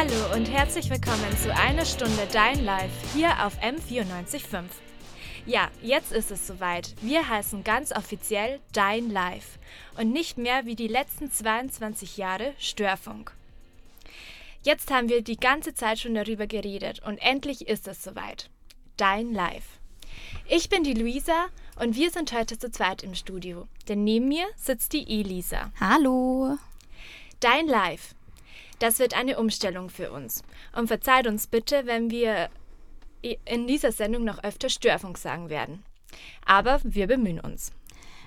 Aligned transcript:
Hallo 0.00 0.34
und 0.34 0.50
herzlich 0.50 0.88
willkommen 0.88 1.36
zu 1.42 1.54
einer 1.54 1.84
Stunde 1.84 2.26
Dein 2.32 2.64
Live 2.64 3.12
hier 3.12 3.44
auf 3.44 3.58
M945. 3.58 4.62
Ja, 5.44 5.68
jetzt 5.82 6.10
ist 6.12 6.30
es 6.30 6.46
soweit. 6.46 6.94
Wir 7.02 7.28
heißen 7.28 7.64
ganz 7.64 7.92
offiziell 7.92 8.60
Dein 8.72 9.10
Live 9.10 9.58
und 9.98 10.10
nicht 10.10 10.38
mehr 10.38 10.64
wie 10.64 10.74
die 10.74 10.88
letzten 10.88 11.30
22 11.30 12.16
Jahre 12.16 12.54
Störfunk. 12.56 13.34
Jetzt 14.62 14.90
haben 14.90 15.10
wir 15.10 15.20
die 15.20 15.36
ganze 15.36 15.74
Zeit 15.74 15.98
schon 15.98 16.14
darüber 16.14 16.46
geredet 16.46 17.02
und 17.06 17.18
endlich 17.18 17.68
ist 17.68 17.86
es 17.86 18.02
soweit. 18.02 18.48
Dein 18.96 19.34
Live. 19.34 19.66
Ich 20.48 20.70
bin 20.70 20.82
die 20.82 20.94
Luisa 20.94 21.48
und 21.78 21.94
wir 21.94 22.10
sind 22.10 22.32
heute 22.32 22.58
zu 22.58 22.70
zweit 22.70 23.02
im 23.02 23.14
Studio, 23.14 23.68
denn 23.86 24.02
neben 24.04 24.28
mir 24.28 24.46
sitzt 24.56 24.94
die 24.94 25.20
Elisa. 25.20 25.72
Hallo. 25.78 26.56
Dein 27.40 27.66
Live. 27.66 28.14
Das 28.80 28.98
wird 28.98 29.14
eine 29.14 29.38
Umstellung 29.38 29.90
für 29.90 30.10
uns. 30.10 30.42
Und 30.74 30.88
verzeiht 30.88 31.26
uns 31.26 31.46
bitte, 31.46 31.82
wenn 31.84 32.10
wir 32.10 32.48
in 33.44 33.66
dieser 33.66 33.92
Sendung 33.92 34.24
noch 34.24 34.42
öfter 34.42 34.70
Störfunk 34.70 35.18
sagen 35.18 35.50
werden. 35.50 35.84
Aber 36.46 36.80
wir 36.82 37.06
bemühen 37.06 37.40
uns. 37.40 37.72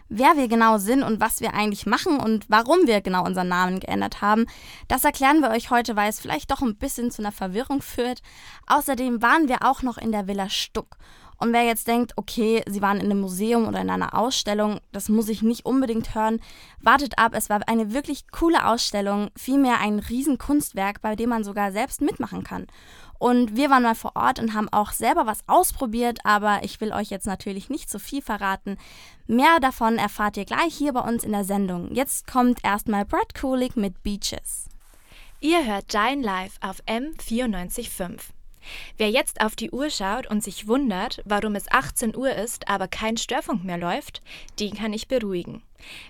Wer 0.09 0.37
wir 0.37 0.47
genau 0.47 0.77
sind 0.77 1.01
und 1.01 1.19
was 1.19 1.41
wir 1.41 1.55
eigentlich 1.55 1.87
machen 1.87 2.19
und 2.19 2.45
warum 2.47 2.85
wir 2.85 3.01
genau 3.01 3.25
unseren 3.25 3.47
Namen 3.47 3.79
geändert 3.79 4.21
haben, 4.21 4.45
das 4.87 5.03
erklären 5.03 5.39
wir 5.39 5.49
euch 5.49 5.71
heute, 5.71 5.95
weil 5.95 6.09
es 6.09 6.19
vielleicht 6.19 6.51
doch 6.51 6.61
ein 6.61 6.75
bisschen 6.75 7.09
zu 7.09 7.23
einer 7.23 7.31
Verwirrung 7.31 7.81
führt. 7.81 8.21
Außerdem 8.67 9.23
waren 9.23 9.47
wir 9.47 9.63
auch 9.63 9.81
noch 9.81 9.97
in 9.97 10.11
der 10.11 10.27
Villa 10.27 10.49
Stuck 10.49 10.97
und 11.43 11.51
wer 11.51 11.63
jetzt 11.63 11.89
denkt, 11.89 12.13
okay, 12.15 12.63
sie 12.67 12.81
waren 12.81 13.01
in 13.01 13.11
einem 13.11 13.19
Museum 13.19 13.67
oder 13.67 13.81
in 13.81 13.89
einer 13.89 14.17
Ausstellung, 14.17 14.79
das 14.93 15.09
muss 15.09 15.27
ich 15.27 15.41
nicht 15.41 15.65
unbedingt 15.65 16.15
hören, 16.15 16.39
wartet 16.79 17.17
ab, 17.17 17.33
es 17.35 17.49
war 17.49 17.59
eine 17.67 17.93
wirklich 17.93 18.31
coole 18.31 18.65
Ausstellung, 18.65 19.29
vielmehr 19.35 19.81
ein 19.81 19.99
Riesenkunstwerk, 19.99 21.01
bei 21.01 21.17
dem 21.17 21.31
man 21.31 21.43
sogar 21.43 21.73
selbst 21.73 21.99
mitmachen 21.99 22.45
kann. 22.45 22.65
Und 23.19 23.57
wir 23.57 23.69
waren 23.69 23.83
mal 23.83 23.93
vor 23.93 24.13
Ort 24.15 24.39
und 24.39 24.53
haben 24.53 24.69
auch 24.71 24.93
selber 24.93 25.25
was 25.25 25.39
ausprobiert, 25.47 26.19
aber 26.23 26.63
ich 26.63 26.79
will 26.79 26.93
euch 26.93 27.09
jetzt 27.09 27.27
natürlich 27.27 27.69
nicht 27.69 27.89
zu 27.89 27.99
viel 27.99 28.21
verraten. 28.21 28.77
Mehr 29.27 29.59
davon 29.59 29.97
erfahrt 29.97 30.37
ihr 30.37 30.45
gleich 30.45 30.73
hier 30.73 30.93
bei 30.93 31.01
uns 31.01 31.25
in 31.25 31.33
der 31.33 31.43
Sendung. 31.43 31.93
Jetzt 31.93 32.25
kommt 32.25 32.63
erstmal 32.63 33.03
Brad 33.03 33.35
Kulig 33.35 33.75
mit 33.75 34.01
Beaches. 34.01 34.69
Ihr 35.41 35.65
hört 35.65 35.93
Dein 35.93 36.23
Live 36.23 36.55
auf 36.61 36.81
M945. 36.85 38.42
Wer 38.97 39.09
jetzt 39.09 39.41
auf 39.41 39.55
die 39.55 39.71
Uhr 39.71 39.89
schaut 39.89 40.27
und 40.27 40.43
sich 40.43 40.67
wundert, 40.67 41.21
warum 41.25 41.55
es 41.55 41.71
18 41.71 42.15
Uhr 42.15 42.33
ist, 42.33 42.67
aber 42.67 42.87
kein 42.87 43.17
Störfunk 43.17 43.63
mehr 43.63 43.77
läuft, 43.77 44.21
den 44.59 44.73
kann 44.75 44.93
ich 44.93 45.07
beruhigen. 45.07 45.61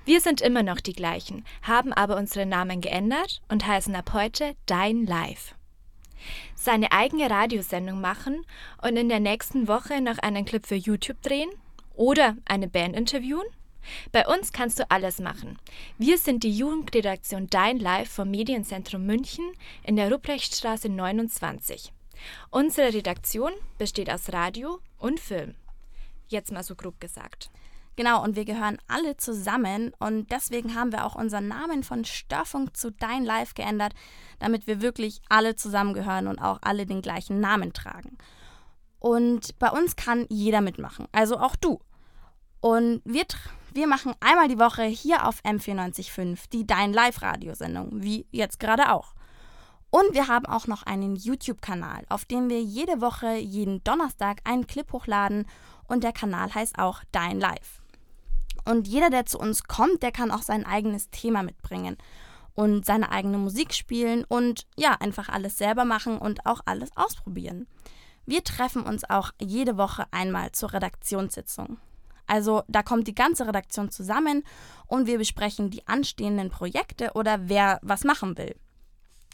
Wir 0.06 0.22
sind 0.22 0.42
immer 0.42 0.64
noch 0.64 0.80
die 0.80 0.94
gleichen, 0.94 1.46
haben 1.62 1.94
aber 1.94 2.18
unsere 2.18 2.46
Namen 2.46 2.82
geändert 2.82 3.42
und 3.50 3.66
heißen 3.66 3.96
ab 3.96 4.14
heute 4.14 4.56
Dein 4.66 5.06
Live. 5.06 5.56
Seine 6.56 6.92
eigene 6.92 7.30
Radiosendung 7.30 8.00
machen 8.00 8.46
und 8.82 8.96
in 8.96 9.10
der 9.10 9.20
nächsten 9.20 9.68
Woche 9.68 10.02
noch 10.02 10.20
einen 10.20 10.46
Clip 10.46 10.66
für 10.66 10.76
YouTube 10.76 11.22
drehen 11.22 11.50
oder 11.96 12.38
eine 12.46 12.68
Band 12.68 12.96
interviewen? 12.96 13.46
Bei 14.12 14.26
uns 14.26 14.54
kannst 14.54 14.80
du 14.80 14.90
alles 14.90 15.20
machen. 15.20 15.58
Wir 15.98 16.18
sind 16.18 16.44
die 16.44 16.56
Jugendredaktion 16.56 17.48
Dein 17.50 17.80
Live 17.80 18.10
vom 18.10 18.32
Medienzentrum 18.32 19.06
München 19.06 19.46
in 19.84 19.98
der 19.98 20.12
Rupprechtstraße 20.12 20.88
29. 20.88 21.92
Unsere 22.50 22.94
Redaktion 22.94 23.52
besteht 23.78 24.10
aus 24.10 24.32
Radio 24.32 24.80
und 24.98 25.20
Film. 25.20 25.56
Jetzt 26.28 26.52
mal 26.52 26.64
so 26.64 26.76
grob 26.76 27.00
gesagt. 27.00 27.50
Genau, 27.96 28.24
und 28.24 28.36
wir 28.36 28.46
gehören 28.46 28.80
alle 28.88 29.18
zusammen 29.18 29.94
und 30.00 30.32
deswegen 30.32 30.74
haben 30.74 30.92
wir 30.92 31.06
auch 31.06 31.14
unseren 31.16 31.48
Namen 31.48 31.84
von 31.84 32.06
Störfunk 32.06 32.76
zu 32.76 32.92
Dein 32.92 33.24
Live 33.24 33.54
geändert, 33.54 33.94
damit 34.40 34.66
wir 34.66 34.82
wirklich 34.82 35.22
alle 35.30 35.56
zusammengehören 35.56 36.28
und 36.28 36.40
auch 36.40 36.58
alle 36.64 36.88
den 36.88 37.04
gleichen 37.04 37.40
Namen 37.40 37.72
tragen. 37.72 38.18
Und 39.00 39.60
bei 39.60 39.70
uns 39.70 39.96
kann 39.96 40.26
jeder 40.30 40.62
mitmachen, 40.62 41.08
also 41.12 41.38
auch 41.38 41.56
du. 41.56 41.80
Und 42.62 43.02
wir, 43.06 43.26
wir 43.74 43.86
machen 43.86 44.16
einmal 44.22 44.48
die 44.48 44.58
Woche 44.58 44.84
hier 44.84 45.28
auf 45.28 45.44
M945 45.44 46.50
die 46.52 46.66
Dein 46.66 46.94
Live-Radiosendung, 46.94 48.02
wie 48.02 48.26
jetzt 48.32 48.60
gerade 48.60 48.92
auch. 48.92 49.14
Und 49.94 50.16
wir 50.16 50.28
haben 50.28 50.48
auch 50.48 50.66
noch 50.66 50.82
einen 50.82 51.16
YouTube-Kanal, 51.16 52.04
auf 52.10 52.26
dem 52.26 52.50
wir 52.50 52.60
jede 52.64 53.00
Woche, 53.00 53.36
jeden 53.36 53.84
Donnerstag 53.84 54.40
einen 54.44 54.66
Clip 54.66 54.92
hochladen 54.92 55.46
und 55.88 56.04
der 56.04 56.12
Kanal 56.12 56.52
heißt 56.52 56.80
auch 56.80 57.04
Dein 57.12 57.40
Live. 57.40 57.80
Und 58.66 58.88
jeder, 58.88 59.12
der 59.12 59.28
zu 59.28 59.38
uns 59.38 59.66
kommt, 59.66 60.02
der 60.02 60.12
kann 60.12 60.32
auch 60.32 60.42
sein 60.42 60.66
eigenes 60.66 61.12
Thema 61.12 61.44
mitbringen 61.44 61.98
und 62.56 62.88
seine 62.88 63.12
eigene 63.12 63.38
Musik 63.38 63.72
spielen 63.72 64.24
und 64.28 64.66
ja, 64.76 64.94
einfach 65.00 65.30
alles 65.30 65.60
selber 65.60 65.86
machen 65.86 66.18
und 66.18 66.48
auch 66.48 66.62
alles 66.66 66.90
ausprobieren. 66.96 67.68
Wir 68.26 68.44
treffen 68.44 68.82
uns 68.82 69.08
auch 69.08 69.30
jede 69.40 69.78
Woche 69.78 70.08
einmal 70.10 70.54
zur 70.54 70.74
Redaktionssitzung. 70.74 71.78
Also 72.26 72.64
da 72.68 72.82
kommt 72.82 73.08
die 73.08 73.14
ganze 73.14 73.46
Redaktion 73.46 73.92
zusammen 73.92 74.44
und 74.88 75.06
wir 75.06 75.20
besprechen 75.20 75.70
die 75.70 75.88
anstehenden 75.88 76.50
Projekte 76.50 77.12
oder 77.14 77.48
wer 77.48 77.78
was 77.84 78.04
machen 78.04 78.40
will. 78.40 78.56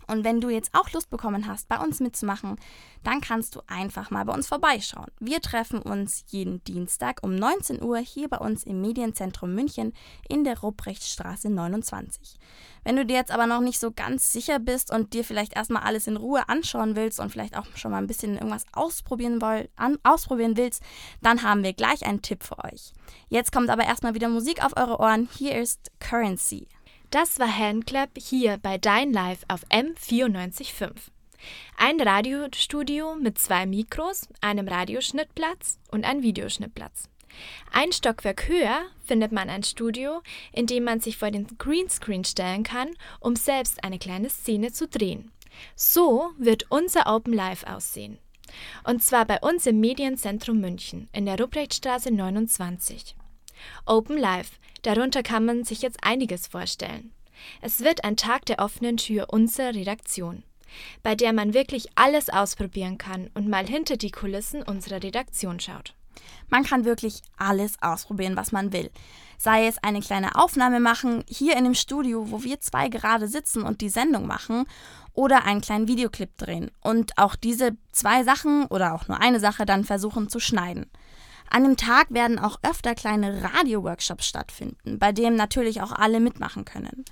Und 0.10 0.24
wenn 0.24 0.42
du 0.42 0.50
jetzt 0.50 0.74
auch 0.74 0.92
Lust 0.92 1.10
bekommen 1.10 1.48
hast, 1.48 1.70
bei 1.70 1.78
uns 1.78 2.00
mitzumachen, 2.00 2.56
dann 3.04 3.22
kannst 3.22 3.56
du 3.56 3.62
einfach 3.68 4.10
mal 4.10 4.26
bei 4.26 4.34
uns 4.34 4.48
vorbeischauen. 4.48 5.12
Wir 5.20 5.40
treffen 5.40 5.82
uns 5.82 6.26
jeden 6.28 6.64
Dienstag 6.64 7.20
um 7.22 7.36
19 7.36 7.84
Uhr 7.84 8.00
hier 8.00 8.28
bei 8.28 8.38
uns 8.38 8.64
im 8.64 8.82
Medienzentrum 8.82 9.54
München 9.54 9.94
in 10.28 10.44
der 10.44 10.60
Rupprechtstraße 10.60 11.50
29. 11.50 12.38
Wenn 12.84 12.96
du 12.96 13.06
dir 13.06 13.18
jetzt 13.18 13.32
aber 13.32 13.46
noch 13.46 13.62
nicht 13.62 13.80
so 13.80 13.92
ganz 13.92 14.32
sicher 14.32 14.58
bist 14.58 14.92
und 14.92 15.14
dir 15.14 15.24
vielleicht 15.24 15.56
erstmal 15.56 15.84
alles 15.84 16.08
in 16.08 16.18
Ruhe 16.18 16.50
anschauen 16.50 16.96
willst 16.96 17.20
und 17.20 17.32
vielleicht 17.32 17.56
auch 17.56 17.66
schon 17.76 17.92
mal 17.92 17.98
ein 17.98 18.08
bisschen 18.08 18.34
irgendwas 18.34 18.66
ausprobieren, 18.74 19.42
woll, 19.42 19.70
an, 19.76 20.00
ausprobieren 20.04 20.58
willst, 20.58 20.82
dann 21.22 21.44
haben 21.44 21.64
wir 21.64 21.74
gleich 21.74 22.06
einen 22.06 22.22
Tipp 22.22 22.44
für 22.44 22.58
euch. 22.64 22.94
Jetzt 23.28 23.52
kommt 23.52 23.70
aber 23.70 23.84
erstmal 23.84 24.16
wieder 24.16 24.30
Musik 24.30 24.64
auf 24.64 24.76
eure 24.76 25.00
Ohren. 25.00 25.30
Hier 25.38 25.62
ist 25.62 25.92
Currency. 26.00 26.68
Das 27.10 27.40
war 27.40 27.58
Handclap 27.58 28.12
hier 28.20 28.58
bei 28.58 28.78
Dein 28.78 29.12
Live 29.12 29.40
auf 29.48 29.66
M945. 29.70 30.92
Ein 31.76 32.00
Radiostudio 32.00 33.16
mit 33.16 33.40
zwei 33.40 33.66
Mikros, 33.66 34.28
einem 34.42 34.68
Radioschnittplatz 34.68 35.80
und 35.90 36.06
einem 36.06 36.22
Videoschnittplatz. 36.22 37.10
Ein 37.72 37.92
Stockwerk 37.94 38.48
höher 38.48 38.82
findet 39.04 39.32
man 39.32 39.50
ein 39.50 39.64
Studio, 39.64 40.22
in 40.52 40.68
dem 40.68 40.84
man 40.84 41.00
sich 41.00 41.18
vor 41.18 41.32
den 41.32 41.48
Greenscreen 41.58 42.26
stellen 42.26 42.62
kann, 42.62 42.90
um 43.20 43.36
selbst 43.36 43.84
eine 43.84 43.98
kleine 43.98 44.30
Szene 44.30 44.72
zu 44.72 44.88
drehen. 44.88 45.32
So 45.76 46.30
wird 46.38 46.68
unser 46.70 47.12
Open 47.12 47.34
Live 47.34 47.64
aussehen. 47.64 48.20
Und 48.84 49.02
zwar 49.02 49.26
bei 49.26 49.40
uns 49.40 49.66
im 49.66 49.80
Medienzentrum 49.80 50.60
München 50.60 51.10
in 51.12 51.26
der 51.26 51.40
Ruprechtstraße 51.40 52.12
29. 52.12 53.16
Open 53.88 54.18
Live 54.18 54.52
Darunter 54.84 55.24
kann 55.24 55.46
man 55.46 55.64
sich 55.64 55.82
jetzt 55.82 56.04
einiges 56.04 56.48
vorstellen. 56.48 57.12
Es 57.62 57.82
wird 57.82 58.04
ein 58.04 58.18
Tag 58.18 58.46
der 58.46 58.60
offenen 58.60 58.98
Tür 58.98 59.28
unserer 59.30 59.74
Redaktion, 59.74 60.44
bei 61.04 61.16
der 61.16 61.34
man 61.34 61.54
wirklich 61.54 61.88
alles 61.96 62.30
ausprobieren 62.30 62.98
kann 62.98 63.30
und 63.34 63.48
mal 63.48 63.66
hinter 63.66 63.98
die 63.98 64.12
Kulissen 64.12 64.64
unserer 64.64 65.02
Redaktion 65.02 65.60
schaut. 65.60 65.94
Man 66.50 66.64
kann 66.64 66.84
wirklich 66.84 67.22
alles 67.38 67.82
ausprobieren, 67.82 68.36
was 68.36 68.52
man 68.52 68.74
will. 68.74 68.90
Sei 69.38 69.68
es 69.68 69.78
eine 69.82 70.02
kleine 70.02 70.36
Aufnahme 70.36 70.80
machen, 70.80 71.24
hier 71.30 71.56
in 71.56 71.64
dem 71.64 71.76
Studio, 71.76 72.30
wo 72.32 72.44
wir 72.44 72.60
zwei 72.60 72.90
gerade 72.90 73.28
sitzen 73.28 73.64
und 73.64 73.82
die 73.82 73.90
Sendung 73.90 74.28
machen, 74.28 74.66
oder 75.14 75.44
einen 75.44 75.62
kleinen 75.62 75.88
Videoclip 75.88 76.38
drehen 76.38 76.72
und 76.82 77.18
auch 77.18 77.36
diese 77.36 77.72
zwei 77.92 78.24
Sachen 78.24 78.66
oder 78.68 78.94
auch 78.94 79.08
nur 79.08 79.20
eine 79.20 79.40
Sache 79.40 79.66
dann 79.66 79.84
versuchen 79.84 80.30
zu 80.30 80.40
schneiden. 80.40 80.90
An 81.50 81.64
dem 81.64 81.78
Tag 81.78 82.12
werden 82.12 82.40
auch 82.40 82.60
öfter 82.64 82.96
kleine 82.96 83.44
Radio-Workshops 83.44 84.28
stattfinden, 84.28 85.00
bei 85.00 85.12
denen 85.12 85.36
natürlich 85.36 85.82
auch 85.82 85.92
alle 85.92 86.20
mitmachen 86.20 86.66
können. 86.66 87.06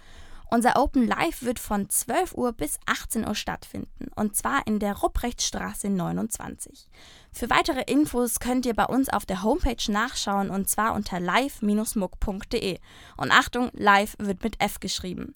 Unser 0.50 0.78
Open 0.82 1.06
Live 1.06 1.42
wird 1.42 1.60
von 1.60 1.90
12 1.90 2.34
Uhr 2.34 2.54
bis 2.54 2.80
18 2.86 3.28
Uhr 3.28 3.36
stattfinden 3.36 4.08
und 4.16 4.36
zwar 4.38 4.66
in 4.66 4.80
der 4.80 4.96
Rupprechtstraße 4.96 5.90
29. 5.90 6.88
Für 7.34 7.50
weitere 7.50 7.82
Infos 7.82 8.40
könnt 8.40 8.66
ihr 8.66 8.74
bei 8.74 8.86
uns 8.86 9.10
auf 9.10 9.26
der 9.26 9.44
Homepage 9.44 9.92
nachschauen 9.92 10.50
und 10.50 10.70
zwar 10.70 10.94
unter 10.94 11.20
live-muck.de. 11.20 12.80
Und 13.18 13.32
Achtung, 13.32 13.72
live 13.74 14.16
wird 14.20 14.42
mit 14.42 14.62
F 14.62 14.80
geschrieben. 14.80 15.36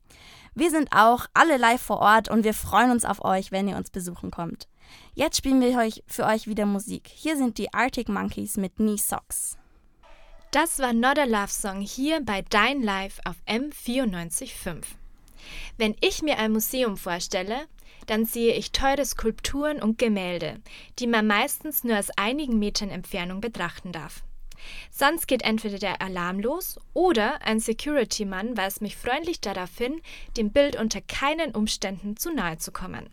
Wir 0.54 0.70
sind 0.70 0.90
auch 0.94 1.26
alle 1.34 1.58
live 1.58 1.82
vor 1.82 2.00
Ort 2.00 2.30
und 2.30 2.46
wir 2.46 2.54
freuen 2.54 2.92
uns 2.92 3.04
auf 3.04 3.24
euch, 3.26 3.52
wenn 3.52 3.68
ihr 3.68 3.76
uns 3.76 3.90
besuchen 3.90 4.32
kommt. 4.32 4.70
Jetzt 5.14 5.38
spielen 5.38 5.62
wir 5.62 5.78
euch 5.78 6.04
für 6.08 6.26
euch 6.26 6.48
wieder 6.48 6.66
Musik. 6.66 7.10
Hier 7.14 7.38
sind 7.38 7.58
die 7.58 7.74
Arctic 7.74 8.10
Monkeys 8.10 8.58
mit 8.58 8.76
Knee 8.76 8.98
Socks. 8.98 9.58
Das 10.52 10.80
war 10.80 10.94
Not 10.94 11.18
a 11.18 11.24
Love 11.24 11.48
Song 11.48 11.82
hier 11.82 12.22
bei 12.22 12.44
Dein 12.50 12.82
Live 12.82 13.20
auf 13.26 13.38
M945. 13.48 14.84
Wenn 15.78 15.96
ich 16.02 16.22
mir 16.22 16.38
ein 16.38 16.52
Museum 16.52 16.98
vorstelle, 16.98 17.68
dann 18.08 18.26
sehe 18.26 18.54
ich 18.56 18.72
teure 18.72 19.06
Skulpturen 19.06 19.82
und 19.82 19.98
Gemälde, 19.98 20.62
die 21.00 21.08
man 21.08 21.28
meistens 21.28 21.84
nur 21.84 21.98
aus 21.98 22.10
einigen 22.18 22.60
Metern 22.60 22.90
Entfernung 22.90 23.42
betrachten 23.42 23.92
darf. 23.92 24.24
Sonst 24.92 25.28
geht 25.28 25.44
entweder 25.44 25.80
der 25.80 26.02
Alarm 26.02 26.40
los 26.40 26.80
oder 26.94 27.42
ein 27.42 27.60
Security-Mann 27.60 28.58
weist 28.58 28.82
mich 28.82 28.96
freundlich 28.96 29.42
darauf 29.42 29.78
hin, 29.78 30.02
dem 30.38 30.52
Bild 30.52 30.76
unter 30.76 31.02
keinen 31.02 31.56
Umständen 31.56 32.18
zu 32.18 32.34
nahe 32.34 32.58
zu 32.58 32.72
kommen. 32.72 33.10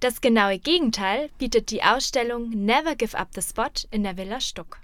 Das 0.00 0.20
genaue 0.20 0.58
Gegenteil 0.58 1.30
bietet 1.38 1.70
die 1.70 1.82
Ausstellung 1.82 2.50
Never 2.50 2.94
Give 2.94 3.16
Up 3.16 3.28
the 3.34 3.42
Spot 3.42 3.70
in 3.90 4.04
der 4.04 4.16
Villa 4.16 4.40
Stuck. 4.40 4.78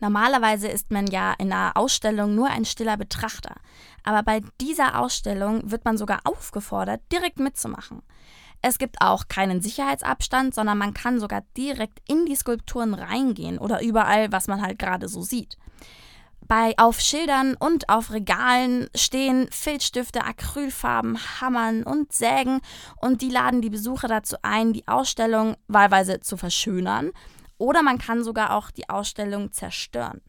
Normalerweise 0.00 0.68
ist 0.68 0.90
man 0.90 1.06
ja 1.06 1.32
in 1.38 1.52
einer 1.52 1.72
Ausstellung 1.76 2.34
nur 2.34 2.48
ein 2.48 2.64
stiller 2.64 2.96
Betrachter, 2.96 3.54
aber 4.02 4.22
bei 4.22 4.42
dieser 4.60 5.00
Ausstellung 5.00 5.70
wird 5.70 5.84
man 5.84 5.96
sogar 5.96 6.20
aufgefordert, 6.24 7.00
direkt 7.10 7.38
mitzumachen. 7.38 8.02
Es 8.62 8.78
gibt 8.78 9.00
auch 9.00 9.28
keinen 9.28 9.62
Sicherheitsabstand, 9.62 10.54
sondern 10.54 10.78
man 10.78 10.92
kann 10.92 11.20
sogar 11.20 11.42
direkt 11.56 12.00
in 12.08 12.26
die 12.26 12.34
Skulpturen 12.34 12.94
reingehen 12.94 13.58
oder 13.58 13.82
überall, 13.82 14.32
was 14.32 14.48
man 14.48 14.60
halt 14.60 14.78
gerade 14.78 15.08
so 15.08 15.22
sieht. 15.22 15.56
Bei 16.48 16.74
auf 16.76 17.00
Schildern 17.00 17.56
und 17.58 17.88
auf 17.88 18.12
Regalen 18.12 18.88
stehen 18.94 19.48
Filzstifte, 19.50 20.24
Acrylfarben, 20.24 21.18
Hammern 21.40 21.82
und 21.82 22.12
Sägen 22.12 22.60
und 23.00 23.20
die 23.20 23.30
laden 23.30 23.62
die 23.62 23.70
Besucher 23.70 24.06
dazu 24.06 24.36
ein, 24.42 24.72
die 24.72 24.86
Ausstellung 24.86 25.56
wahlweise 25.66 26.20
zu 26.20 26.36
verschönern 26.36 27.10
oder 27.58 27.82
man 27.82 27.98
kann 27.98 28.22
sogar 28.22 28.54
auch 28.54 28.70
die 28.70 28.88
Ausstellung 28.88 29.50
zerstören. 29.50 30.20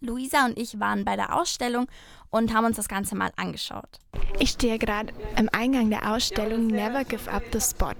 Luisa 0.00 0.44
und 0.44 0.58
ich 0.58 0.78
waren 0.78 1.04
bei 1.04 1.16
der 1.16 1.34
Ausstellung 1.34 1.86
und 2.28 2.54
haben 2.54 2.66
uns 2.66 2.76
das 2.76 2.88
Ganze 2.88 3.14
mal 3.16 3.32
angeschaut. 3.36 3.98
Ich 4.38 4.50
stehe 4.50 4.78
gerade 4.78 5.12
am 5.36 5.48
Eingang 5.52 5.88
der 5.88 6.12
Ausstellung 6.12 6.66
Never 6.66 7.04
Give 7.04 7.30
Up 7.30 7.44
the 7.52 7.60
Spot. 7.60 7.94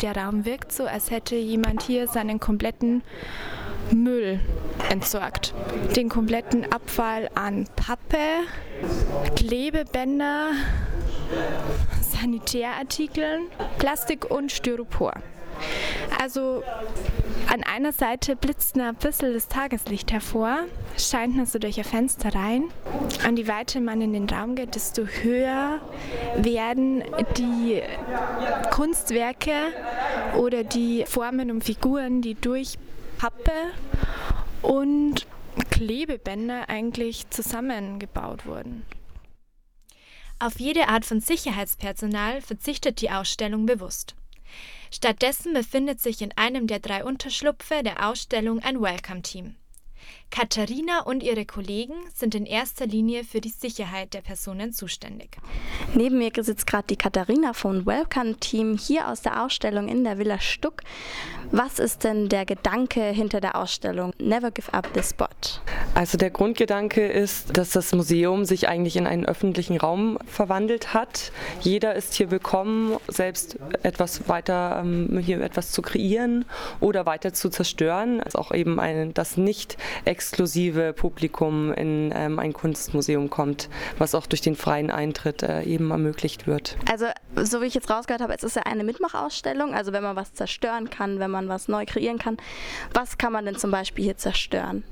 Der 0.00 0.16
Raum 0.16 0.44
wirkt 0.46 0.72
so, 0.72 0.84
als 0.84 1.10
hätte 1.10 1.36
jemand 1.36 1.82
hier 1.82 2.08
seinen 2.08 2.40
kompletten 2.40 3.02
Müll 3.92 4.40
entsorgt. 4.90 5.54
Den 5.94 6.08
kompletten 6.08 6.70
Abfall 6.72 7.28
an 7.34 7.66
Pappe, 7.76 8.44
Klebebänder, 9.36 10.50
Sanitärartikeln, 12.00 13.46
Plastik 13.78 14.30
und 14.30 14.52
Styropor. 14.52 15.14
Also 16.20 16.62
an 17.52 17.62
einer 17.62 17.92
Seite 17.92 18.36
blitzt 18.36 18.78
ein 18.78 18.94
bisschen 18.96 19.32
das 19.32 19.48
Tageslicht 19.48 20.12
hervor, 20.12 20.64
scheint 20.98 21.36
nur 21.36 21.46
so 21.46 21.58
durch 21.58 21.78
ein 21.78 21.84
Fenster 21.84 22.34
rein. 22.34 22.64
Und 23.26 23.38
je 23.38 23.48
weiter 23.48 23.80
man 23.80 24.00
in 24.00 24.12
den 24.12 24.28
Raum 24.28 24.54
geht, 24.54 24.74
desto 24.74 25.06
höher 25.06 25.80
werden 26.36 27.04
die 27.36 27.82
Kunstwerke 28.70 29.52
oder 30.36 30.64
die 30.64 31.04
Formen 31.06 31.50
und 31.50 31.64
Figuren, 31.64 32.20
die 32.22 32.34
durch 32.34 32.78
Pappe 33.18 33.72
und 34.62 35.26
Klebebänder 35.70 36.68
eigentlich 36.68 37.30
zusammengebaut 37.30 38.46
wurden. 38.46 38.84
Auf 40.38 40.60
jede 40.60 40.88
Art 40.88 41.06
von 41.06 41.20
Sicherheitspersonal 41.20 42.42
verzichtet 42.42 43.00
die 43.00 43.10
Ausstellung 43.10 43.64
bewusst. 43.64 44.14
Stattdessen 44.90 45.54
befindet 45.54 46.00
sich 46.00 46.20
in 46.20 46.32
einem 46.36 46.66
der 46.66 46.78
drei 46.78 47.04
Unterschlupfe 47.04 47.82
der 47.82 48.08
Ausstellung 48.08 48.60
ein 48.60 48.80
Welcome-Team. 48.80 49.56
Katharina 50.30 51.00
und 51.00 51.22
ihre 51.22 51.46
Kollegen 51.46 51.94
sind 52.14 52.34
in 52.34 52.46
erster 52.46 52.86
Linie 52.86 53.24
für 53.24 53.40
die 53.40 53.48
Sicherheit 53.48 54.12
der 54.12 54.20
Personen 54.20 54.72
zuständig. 54.72 55.38
Neben 55.94 56.18
mir 56.18 56.30
sitzt 56.40 56.66
gerade 56.66 56.88
die 56.88 56.96
Katharina 56.96 57.52
vom 57.52 57.86
Welcome 57.86 58.36
Team 58.36 58.76
hier 58.76 59.08
aus 59.08 59.22
der 59.22 59.42
Ausstellung 59.42 59.88
in 59.88 60.04
der 60.04 60.18
Villa 60.18 60.38
Stuck. 60.38 60.82
Was 61.52 61.78
ist 61.78 62.04
denn 62.04 62.28
der 62.28 62.44
Gedanke 62.44 63.02
hinter 63.02 63.40
der 63.40 63.56
Ausstellung 63.56 64.12
Never 64.18 64.50
Give 64.50 64.72
Up 64.74 64.88
the 64.94 65.02
Spot? 65.02 65.26
Also 65.94 66.18
der 66.18 66.30
Grundgedanke 66.30 67.06
ist, 67.06 67.56
dass 67.56 67.70
das 67.70 67.94
Museum 67.94 68.44
sich 68.44 68.68
eigentlich 68.68 68.96
in 68.96 69.06
einen 69.06 69.24
öffentlichen 69.24 69.78
Raum 69.78 70.18
verwandelt 70.26 70.92
hat. 70.92 71.32
Jeder 71.60 71.94
ist 71.94 72.14
hier 72.14 72.30
willkommen, 72.30 72.98
selbst 73.08 73.58
etwas 73.82 74.28
weiter 74.28 74.82
ähm, 74.84 75.18
hier 75.18 75.40
etwas 75.40 75.70
zu 75.70 75.80
kreieren 75.80 76.44
oder 76.80 77.06
weiter 77.06 77.32
zu 77.32 77.48
zerstören. 77.48 78.20
Also 78.20 78.38
auch 78.38 78.52
eben 78.52 78.78
ein, 78.78 79.14
das 79.14 79.36
nicht 79.36 79.78
exklusive 80.04 80.92
Publikum 80.92 81.72
in 81.72 82.12
ähm, 82.14 82.38
ein 82.38 82.52
Kunstmuseum 82.52 83.30
kommt, 83.30 83.68
was 83.98 84.14
auch 84.14 84.26
durch 84.26 84.40
den 84.40 84.56
freien 84.56 84.90
Eintritt 84.90 85.42
äh, 85.42 85.62
eben 85.62 85.90
ermöglicht 85.90 86.46
wird. 86.46 86.76
Also 86.90 87.06
so 87.36 87.60
wie 87.60 87.66
ich 87.66 87.74
jetzt 87.74 87.90
rausgehört 87.90 88.22
habe, 88.22 88.34
es 88.34 88.42
ist 88.42 88.56
ja 88.56 88.62
eine 88.62 88.84
Mitmachausstellung, 88.84 89.74
also 89.74 89.92
wenn 89.92 90.02
man 90.02 90.16
was 90.16 90.34
zerstören 90.34 90.90
kann, 90.90 91.18
wenn 91.18 91.30
man 91.30 91.48
was 91.48 91.68
neu 91.68 91.84
kreieren 91.86 92.18
kann. 92.18 92.36
Was 92.92 93.18
kann 93.18 93.32
man 93.32 93.44
denn 93.44 93.56
zum 93.56 93.70
Beispiel 93.70 94.04
hier 94.04 94.16
zerstören? 94.16 94.84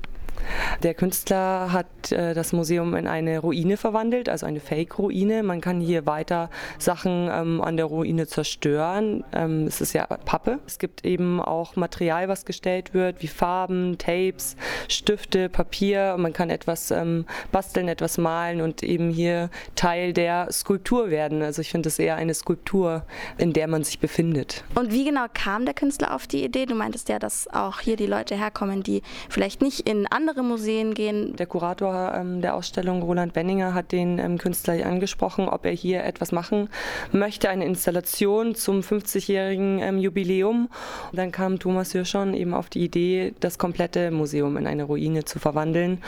Der 0.83 0.93
Künstler 0.93 1.71
hat 1.71 2.11
äh, 2.11 2.33
das 2.33 2.53
Museum 2.53 2.95
in 2.95 3.07
eine 3.07 3.39
Ruine 3.39 3.77
verwandelt, 3.77 4.29
also 4.29 4.45
eine 4.45 4.59
Fake-Ruine. 4.59 5.43
Man 5.43 5.61
kann 5.61 5.79
hier 5.79 6.05
weiter 6.05 6.49
Sachen 6.77 7.29
ähm, 7.31 7.61
an 7.61 7.77
der 7.77 7.85
Ruine 7.85 8.27
zerstören. 8.27 9.23
Ähm, 9.33 9.67
es 9.67 9.81
ist 9.81 9.93
ja 9.93 10.05
Pappe. 10.05 10.59
Es 10.65 10.79
gibt 10.79 11.05
eben 11.05 11.41
auch 11.41 11.75
Material, 11.75 12.27
was 12.27 12.45
gestellt 12.45 12.93
wird, 12.93 13.21
wie 13.21 13.27
Farben, 13.27 13.97
Tapes, 13.97 14.55
Stifte, 14.87 15.49
Papier. 15.49 16.15
Man 16.17 16.33
kann 16.33 16.49
etwas 16.49 16.91
ähm, 16.91 17.25
basteln, 17.51 17.87
etwas 17.87 18.17
malen 18.17 18.61
und 18.61 18.83
eben 18.83 19.09
hier 19.09 19.49
Teil 19.75 20.13
der 20.13 20.51
Skulptur 20.51 21.09
werden. 21.09 21.41
Also 21.41 21.61
ich 21.61 21.71
finde 21.71 21.89
es 21.89 21.99
eher 21.99 22.15
eine 22.15 22.33
Skulptur, 22.33 23.03
in 23.37 23.53
der 23.53 23.67
man 23.67 23.83
sich 23.83 23.99
befindet. 23.99 24.63
Und 24.75 24.91
wie 24.91 25.05
genau 25.05 25.25
kam 25.33 25.65
der 25.65 25.73
Künstler 25.73 26.13
auf 26.13 26.27
die 26.27 26.43
Idee? 26.43 26.65
Du 26.65 26.75
meintest 26.75 27.09
ja, 27.09 27.19
dass 27.19 27.47
auch 27.53 27.79
hier 27.79 27.95
die 27.95 28.05
Leute 28.05 28.35
herkommen, 28.35 28.83
die 28.83 29.01
vielleicht 29.29 29.61
nicht 29.61 29.87
in 29.87 30.07
andere 30.07 30.24
andere 30.27 30.43
Museen 30.43 30.95
gehen. 30.95 31.35
Der 31.35 31.45
Kurator 31.45 32.15
ähm, 32.15 32.41
der 32.41 32.55
Ausstellung, 32.55 33.03
Roland 33.03 33.33
Benninger, 33.33 33.75
hat 33.75 33.91
den 33.91 34.17
ähm, 34.17 34.39
Künstler 34.39 34.83
angesprochen, 34.83 35.47
ob 35.47 35.65
er 35.65 35.71
hier 35.71 36.03
etwas 36.03 36.31
machen 36.31 36.69
möchte, 37.11 37.47
eine 37.47 37.65
Installation 37.65 38.55
zum 38.55 38.79
50-jährigen 38.79 39.79
ähm, 39.79 39.99
Jubiläum. 39.99 40.69
Und 41.11 41.17
dann 41.17 41.31
kam 41.31 41.59
Thomas 41.59 41.91
Hirschon 41.91 42.33
eben 42.33 42.55
auf 42.55 42.69
die 42.69 42.83
Idee, 42.83 43.35
das 43.39 43.59
komplette 43.59 44.09
Museum 44.09 44.57
in 44.57 44.65
eine 44.65 44.85
Ruine 44.85 45.25
zu 45.25 45.37
verwandeln. 45.37 46.01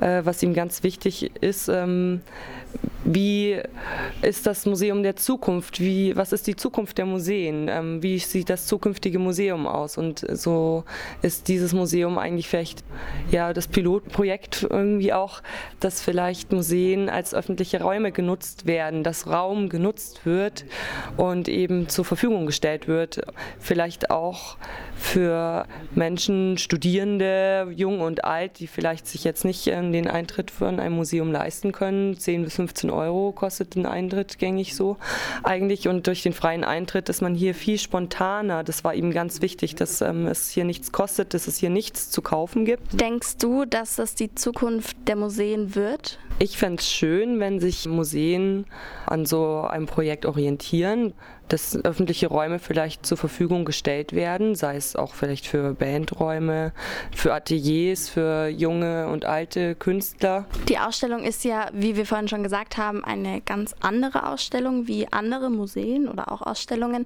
Äh, 0.00 0.20
was 0.22 0.40
ihm 0.44 0.54
ganz 0.54 0.84
wichtig 0.84 1.32
ist, 1.42 1.68
ähm, 1.68 2.20
wie 3.04 3.60
ist 4.20 4.46
das 4.46 4.66
Museum 4.66 5.02
der 5.02 5.16
Zukunft? 5.16 5.80
Wie, 5.80 6.14
was 6.16 6.32
ist 6.32 6.46
die 6.46 6.56
Zukunft 6.56 6.98
der 6.98 7.06
Museen? 7.06 7.68
Ähm, 7.68 8.02
wie 8.02 8.18
sieht 8.18 8.50
das 8.50 8.66
zukünftige 8.66 9.18
Museum 9.18 9.66
aus? 9.66 9.96
Und 9.96 10.26
so 10.30 10.84
ist 11.22 11.48
dieses 11.48 11.72
Museum 11.72 12.18
eigentlich 12.18 12.48
vielleicht 12.48 12.84
ja 13.30 13.52
das 13.52 13.68
Pilotprojekt 13.68 14.66
irgendwie 14.68 15.12
auch, 15.12 15.42
dass 15.80 16.02
vielleicht 16.02 16.52
Museen 16.52 17.08
als 17.08 17.34
öffentliche 17.34 17.80
Räume 17.80 18.12
genutzt 18.12 18.66
werden, 18.66 19.04
dass 19.04 19.26
Raum 19.26 19.68
genutzt 19.68 20.26
wird 20.26 20.66
und 21.16 21.48
eben 21.48 21.88
zur 21.88 22.04
Verfügung 22.04 22.46
gestellt 22.46 22.88
wird. 22.88 23.22
Vielleicht 23.58 24.10
auch 24.10 24.56
für 24.96 25.66
Menschen, 25.94 26.58
Studierende, 26.58 27.72
jung 27.74 28.00
und 28.00 28.24
alt, 28.24 28.58
die 28.58 28.66
vielleicht 28.66 29.06
sich 29.06 29.24
jetzt 29.24 29.44
nicht 29.44 29.66
äh, 29.68 29.90
den 29.90 30.08
Eintritt 30.08 30.50
für 30.50 30.66
ein 30.66 30.92
Museum 30.92 31.30
leisten 31.30 31.72
können. 31.72 32.18
10 32.18 32.42
bis 32.42 32.56
15 32.56 32.67
Euro 32.90 33.32
kostet 33.32 33.76
ein 33.76 33.86
Eintritt 33.86 34.38
gängig 34.38 34.74
so 34.74 34.96
eigentlich. 35.42 35.88
Und 35.88 36.06
durch 36.06 36.22
den 36.22 36.32
freien 36.32 36.64
Eintritt 36.64 37.08
ist 37.08 37.22
man 37.22 37.34
hier 37.34 37.54
viel 37.54 37.78
spontaner. 37.78 38.64
Das 38.64 38.84
war 38.84 38.94
ihm 38.94 39.12
ganz 39.12 39.42
wichtig, 39.42 39.74
dass 39.74 40.00
ähm, 40.00 40.26
es 40.26 40.50
hier 40.50 40.64
nichts 40.64 40.92
kostet, 40.92 41.34
dass 41.34 41.46
es 41.46 41.56
hier 41.56 41.70
nichts 41.70 42.10
zu 42.10 42.22
kaufen 42.22 42.64
gibt. 42.64 43.00
Denkst 43.00 43.38
du, 43.38 43.64
dass 43.64 43.96
das 43.96 44.14
die 44.14 44.34
Zukunft 44.34 44.96
der 45.06 45.16
Museen 45.16 45.74
wird? 45.74 46.18
Ich 46.38 46.56
fände 46.56 46.80
es 46.80 46.90
schön, 46.90 47.40
wenn 47.40 47.58
sich 47.58 47.86
Museen 47.86 48.66
an 49.06 49.26
so 49.26 49.62
einem 49.62 49.86
Projekt 49.86 50.24
orientieren 50.24 51.14
dass 51.48 51.82
öffentliche 51.84 52.28
Räume 52.28 52.58
vielleicht 52.58 53.06
zur 53.06 53.16
Verfügung 53.16 53.64
gestellt 53.64 54.12
werden, 54.12 54.54
sei 54.54 54.76
es 54.76 54.96
auch 54.96 55.14
vielleicht 55.14 55.46
für 55.46 55.74
Bandräume, 55.74 56.72
für 57.14 57.34
Ateliers, 57.34 58.08
für 58.08 58.48
junge 58.48 59.08
und 59.08 59.24
alte 59.24 59.74
Künstler. 59.74 60.46
Die 60.68 60.78
Ausstellung 60.78 61.24
ist 61.24 61.44
ja, 61.44 61.68
wie 61.72 61.96
wir 61.96 62.06
vorhin 62.06 62.28
schon 62.28 62.42
gesagt 62.42 62.76
haben, 62.76 63.04
eine 63.04 63.40
ganz 63.40 63.74
andere 63.80 64.28
Ausstellung 64.28 64.86
wie 64.86 65.10
andere 65.10 65.50
Museen 65.50 66.08
oder 66.08 66.30
auch 66.30 66.42
Ausstellungen. 66.42 67.04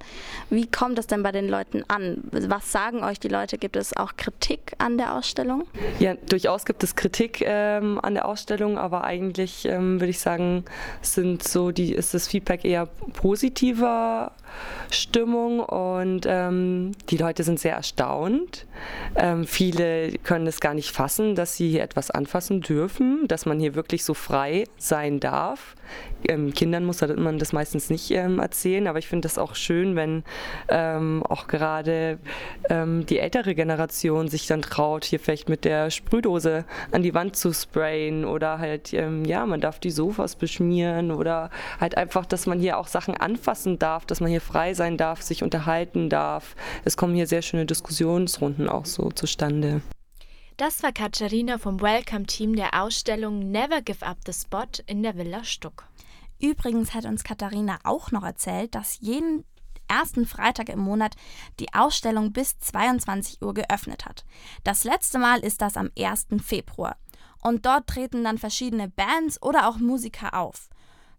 Wie 0.51 0.67
kommt 0.67 0.99
das 0.99 1.07
denn 1.07 1.23
bei 1.23 1.33
den 1.33 1.49
Leuten 1.49 1.85
an? 1.89 2.23
Was 2.31 2.73
sagen 2.73 3.03
euch 3.03 3.21
die 3.21 3.29
Leute? 3.29 3.59
Gibt 3.59 3.77
es 3.77 3.97
auch 3.97 4.17
Kritik 4.17 4.73
an 4.79 4.99
der 4.99 5.15
Ausstellung? 5.15 5.67
Ja, 5.99 6.15
durchaus 6.29 6.65
gibt 6.65 6.83
es 6.83 6.97
Kritik 6.97 7.43
ähm, 7.45 7.99
an 8.03 8.15
der 8.15 8.27
Ausstellung, 8.27 8.79
aber 8.79 9.05
eigentlich 9.05 9.65
ähm, 9.67 10.01
würde 10.01 10.11
ich 10.11 10.21
sagen, 10.21 10.65
sind 11.01 11.43
so 11.43 11.71
die, 11.71 11.93
ist 11.93 12.15
das 12.15 12.29
Feedback 12.29 12.65
eher 12.65 12.87
positiver 13.15 14.32
out. 14.33 14.42
Stimmung 14.91 15.61
und 15.61 16.27
ähm, 16.27 16.93
die 17.09 17.17
Leute 17.17 17.45
sind 17.45 17.59
sehr 17.59 17.75
erstaunt. 17.75 18.67
Ähm, 19.17 19.47
viele 19.47 20.19
können 20.19 20.47
es 20.47 20.61
gar 20.61 20.75
nicht 20.75 20.91
fassen, 20.91 21.35
dass 21.35 21.57
sie 21.57 21.71
hier 21.71 21.83
etwas 21.83 22.11
anfassen 22.11 22.61
dürfen, 22.61 23.27
dass 23.29 23.47
man 23.47 23.59
hier 23.59 23.75
wirklich 23.75 24.05
so 24.05 24.15
frei 24.15 24.65
sein 24.77 25.21
darf. 25.21 25.75
Ähm, 26.29 26.53
Kindern 26.53 26.85
muss 26.85 27.01
man 27.01 27.39
das 27.39 27.53
meistens 27.53 27.91
nicht 27.91 28.11
ähm, 28.11 28.39
erzählen, 28.39 28.87
aber 28.87 28.99
ich 28.99 29.09
finde 29.09 29.27
das 29.27 29.39
auch 29.39 29.55
schön, 29.55 29.97
wenn 29.97 30.25
ähm, 30.69 31.23
auch 31.29 31.47
gerade 31.47 32.19
ähm, 32.69 33.07
die 33.07 33.19
ältere 33.19 33.55
Generation 33.55 34.29
sich 34.29 34.47
dann 34.47 34.63
traut, 34.63 35.05
hier 35.05 35.21
vielleicht 35.21 35.49
mit 35.49 35.65
der 35.65 35.91
Sprühdose 35.91 36.65
an 36.91 37.03
die 37.03 37.15
Wand 37.15 37.37
zu 37.37 37.53
sprayen 37.53 38.25
oder 38.25 38.59
halt, 38.59 38.93
ja, 38.93 39.47
man 39.47 39.61
darf 39.61 39.79
die 39.79 39.91
Sofas 39.91 40.37
beschmieren 40.37 41.11
oder 41.11 41.51
halt 41.81 41.97
einfach, 41.97 42.27
dass 42.27 42.47
man 42.47 42.61
hier 42.61 42.79
auch 42.79 42.87
Sachen 42.87 43.17
anfassen 43.17 43.79
darf, 43.79 44.07
dass 44.07 44.21
man 44.21 44.31
hier 44.31 44.41
frei 44.43 44.75
sein 44.75 44.97
darf, 44.97 45.23
sich 45.23 45.43
unterhalten 45.43 46.11
darf. 46.11 46.55
Es 46.85 46.97
kommen 46.97 47.15
hier 47.15 47.27
sehr 47.27 47.43
schöne 47.43 47.67
Diskussionsrunden 47.67 48.69
auch 48.69 48.87
so 48.87 49.11
zustande. 49.11 49.81
Das 50.57 50.83
war 50.83 50.93
Katharina 50.93 51.59
vom 51.59 51.81
Welcome-Team 51.81 52.57
der 52.57 52.83
Ausstellung 52.83 53.51
Never 53.51 53.81
Give 53.81 54.05
Up 54.05 54.19
the 54.27 54.33
Spot 54.33 54.67
in 54.87 55.03
der 55.03 55.17
Villa 55.17 55.45
Stuck. 55.45 55.89
Übrigens 56.41 56.93
hat 56.93 57.05
uns 57.05 57.25
Katharina 57.25 57.79
auch 57.85 58.11
noch 58.11 58.23
erzählt, 58.25 58.75
dass 58.75 58.99
jeden 59.01 59.45
ersten 59.89 60.27
Freitag 60.27 60.69
im 60.69 60.79
Monat 60.79 61.15
die 61.61 61.73
Ausstellung 61.75 62.33
bis 62.33 62.59
22 62.59 63.43
Uhr 63.43 63.55
geöffnet 63.55 64.05
hat. 64.07 64.25
Das 64.65 64.85
letzte 64.85 65.19
Mal 65.19 65.41
ist 65.41 65.61
das 65.61 65.77
am 65.77 65.91
1. 65.99 66.27
Februar. 66.43 66.97
Und 67.43 67.67
dort 67.67 67.87
treten 67.87 68.25
dann 68.25 68.39
verschiedene 68.39 68.89
Bands 68.89 69.43
oder 69.43 69.69
auch 69.69 69.79
Musiker 69.79 70.35
auf. 70.35 70.69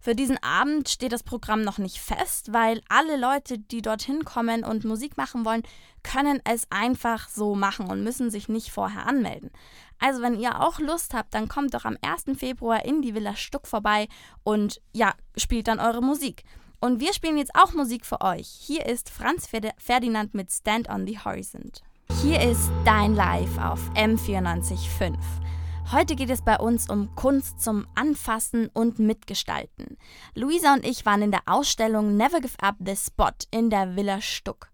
Für 0.04 0.14
diesen 0.14 0.36
Abend 0.42 0.90
steht 0.90 1.12
das 1.12 1.22
Programm 1.22 1.62
noch 1.62 1.78
nicht 1.78 1.98
fest, 1.98 2.52
weil 2.52 2.82
alle 2.90 3.16
Leute, 3.16 3.58
die 3.58 3.80
dorthin 3.80 4.22
kommen 4.26 4.62
und 4.62 4.84
Musik 4.84 5.16
machen 5.16 5.46
wollen, 5.46 5.62
können 6.02 6.42
es 6.44 6.66
einfach 6.68 7.30
so 7.30 7.54
machen 7.54 7.86
und 7.86 8.04
müssen 8.04 8.30
sich 8.30 8.50
nicht 8.50 8.70
vorher 8.70 9.06
anmelden. 9.06 9.50
Also 9.98 10.20
wenn 10.20 10.38
ihr 10.38 10.60
auch 10.60 10.78
Lust 10.78 11.14
habt, 11.14 11.32
dann 11.32 11.48
kommt 11.48 11.72
doch 11.72 11.86
am 11.86 11.96
1. 12.02 12.38
Februar 12.38 12.84
in 12.84 13.00
die 13.00 13.14
Villa 13.14 13.34
Stuck 13.34 13.66
vorbei 13.66 14.08
und 14.42 14.78
ja, 14.92 15.14
spielt 15.38 15.68
dann 15.68 15.80
eure 15.80 16.02
Musik. 16.02 16.44
Und 16.80 17.00
wir 17.00 17.14
spielen 17.14 17.38
jetzt 17.38 17.54
auch 17.54 17.72
Musik 17.72 18.04
für 18.04 18.20
euch. 18.20 18.46
Hier 18.46 18.84
ist 18.84 19.08
Franz 19.08 19.48
Ferdinand 19.78 20.34
mit 20.34 20.52
Stand 20.52 20.90
on 20.90 21.06
the 21.06 21.18
Horizon. 21.18 21.72
Hier 22.20 22.42
ist 22.42 22.70
Dein 22.84 23.14
Live 23.14 23.56
auf 23.56 23.80
M945. 23.94 25.43
Heute 25.92 26.16
geht 26.16 26.30
es 26.30 26.42
bei 26.42 26.58
uns 26.58 26.88
um 26.88 27.14
Kunst 27.14 27.60
zum 27.60 27.86
Anfassen 27.94 28.68
und 28.72 28.98
Mitgestalten. 28.98 29.98
Luisa 30.34 30.72
und 30.72 30.84
ich 30.84 31.04
waren 31.04 31.22
in 31.22 31.30
der 31.30 31.42
Ausstellung 31.46 32.16
Never 32.16 32.40
Give 32.40 32.58
Up 32.60 32.76
the 32.84 32.96
Spot 32.96 33.32
in 33.50 33.70
der 33.70 33.94
Villa 33.94 34.20
Stuck. 34.20 34.70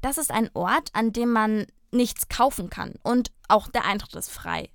Das 0.00 0.18
ist 0.18 0.30
ein 0.30 0.50
Ort, 0.54 0.90
an 0.92 1.12
dem 1.12 1.32
man 1.32 1.66
nichts 1.90 2.28
kaufen 2.28 2.70
kann 2.70 2.94
und 3.02 3.32
auch 3.48 3.68
der 3.68 3.84
Eintritt 3.84 4.14
ist 4.14 4.30
frei. 4.30 4.70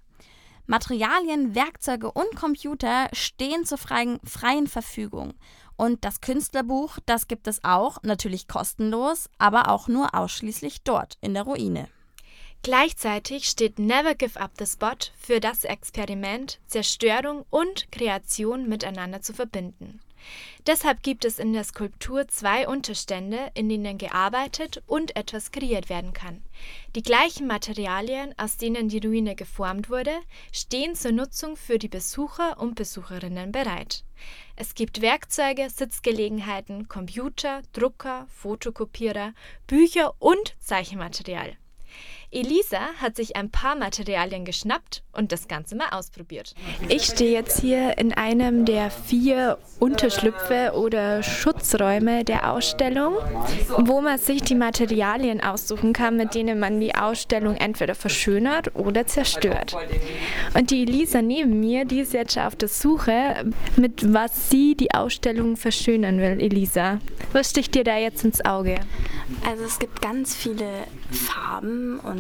Materialien, 0.68 1.56
Werkzeuge 1.56 2.12
und 2.12 2.36
Computer 2.36 3.08
stehen 3.14 3.66
zur 3.66 3.78
freien, 3.78 4.20
freien 4.26 4.68
Verfügung. 4.68 5.34
Und 5.78 6.04
das 6.04 6.20
Künstlerbuch, 6.20 6.98
das 7.06 7.28
gibt 7.30 7.48
es 7.48 7.64
auch, 7.64 8.04
natürlich 8.04 8.50
kostenlos, 8.50 9.30
aber 9.38 9.72
auch 9.72 9.88
nur 9.88 10.14
ausschließlich 10.14 10.84
dort 10.84 11.18
in 11.22 11.34
der 11.34 11.44
Ruine. 11.44 11.88
Gleichzeitig 12.64 13.46
steht 13.46 13.80
Never 13.80 14.16
Give 14.16 14.40
Up 14.40 14.52
the 14.58 14.66
Spot 14.66 14.98
für 15.18 15.40
das 15.40 15.64
Experiment, 15.64 16.60
Zerstörung 16.68 17.46
und 17.50 17.92
Kreation 17.92 18.68
miteinander 18.68 19.22
zu 19.22 19.34
verbinden. 19.34 20.02
Deshalb 20.66 21.04
gibt 21.04 21.24
es 21.24 21.40
in 21.40 21.54
der 21.54 21.64
Skulptur 21.64 22.28
zwei 22.28 22.68
Unterstände, 22.68 23.52
in 23.54 23.70
denen 23.70 23.98
gearbeitet 23.98 24.84
und 24.86 25.16
etwas 25.16 25.52
kreiert 25.52 25.90
werden 25.90 26.12
kann. 26.12 26.44
Die 26.96 27.02
gleichen 27.02 27.48
Materialien, 27.48 28.34
aus 28.38 28.58
denen 28.58 28.90
die 28.90 29.00
Ruine 29.00 29.36
geformt 29.36 29.90
wurde, 29.90 30.20
stehen 30.52 30.96
zur 30.96 31.14
Nutzung 31.14 31.56
für 31.56 31.80
die 31.80 31.88
Besucher 31.88 32.60
und 32.60 32.76
Besucherinnen 32.76 33.54
bereit. 33.54 34.04
Es 34.58 34.76
gibt 34.76 35.02
Werkzeuge, 35.02 35.70
Sitzgelegenheiten, 35.70 36.90
Computer, 36.90 37.62
Drucker, 37.72 38.28
Fotokopierer, 38.30 39.34
Bücher 39.68 40.16
und 40.20 40.56
Zeichenmaterial. 40.60 41.56
Elisa 42.30 42.80
hat 43.02 43.16
sich 43.16 43.38
ein 43.38 43.50
paar 43.50 43.78
Materialien 43.78 44.44
geschnappt 44.44 45.02
und 45.14 45.32
das 45.32 45.48
Ganze 45.48 45.78
mal 45.78 45.88
ausprobiert. 45.92 46.56
Ich 46.90 47.06
stehe 47.06 47.32
jetzt 47.32 47.62
hier 47.62 47.98
in 47.98 48.12
einem 48.12 48.66
der 48.66 48.92
vier 48.92 49.58
Unterschlüpfe 49.80 50.74
oder 50.76 51.24
Schutzräume 51.24 52.26
der 52.26 52.52
Ausstellung, 52.52 53.16
wo 53.78 54.02
man 54.02 54.18
sich 54.18 54.42
die 54.42 54.56
Materialien 54.56 55.42
aussuchen 55.42 55.94
kann, 55.94 56.18
mit 56.18 56.36
denen 56.36 56.60
man 56.60 56.82
die 56.82 56.96
Ausstellung 56.96 57.56
entweder 57.56 57.96
verschönert 57.96 58.76
oder 58.76 59.08
zerstört. 59.08 59.78
Und 60.54 60.72
die 60.72 60.84
Elisa 60.84 61.22
neben 61.22 61.62
mir, 61.62 61.86
die 61.86 62.02
ist 62.02 62.12
jetzt 62.12 62.34
schon 62.34 62.44
auf 62.44 62.58
der 62.58 62.68
Suche, 62.68 63.50
mit 63.78 64.14
was 64.14 64.50
sie 64.50 64.76
die 64.76 64.94
Ausstellung 64.94 65.56
verschönern 65.56 66.20
will. 66.20 66.42
Elisa, 66.42 67.00
was 67.32 67.52
sticht 67.52 67.74
dir 67.74 67.86
da 67.86 67.98
jetzt 67.98 68.26
ins 68.26 68.44
Auge? 68.44 68.76
Also 69.50 69.64
es 69.64 69.80
gibt 69.80 70.02
ganz 70.02 70.36
viele 70.36 70.68
Farben 71.12 72.00
und 72.00 72.17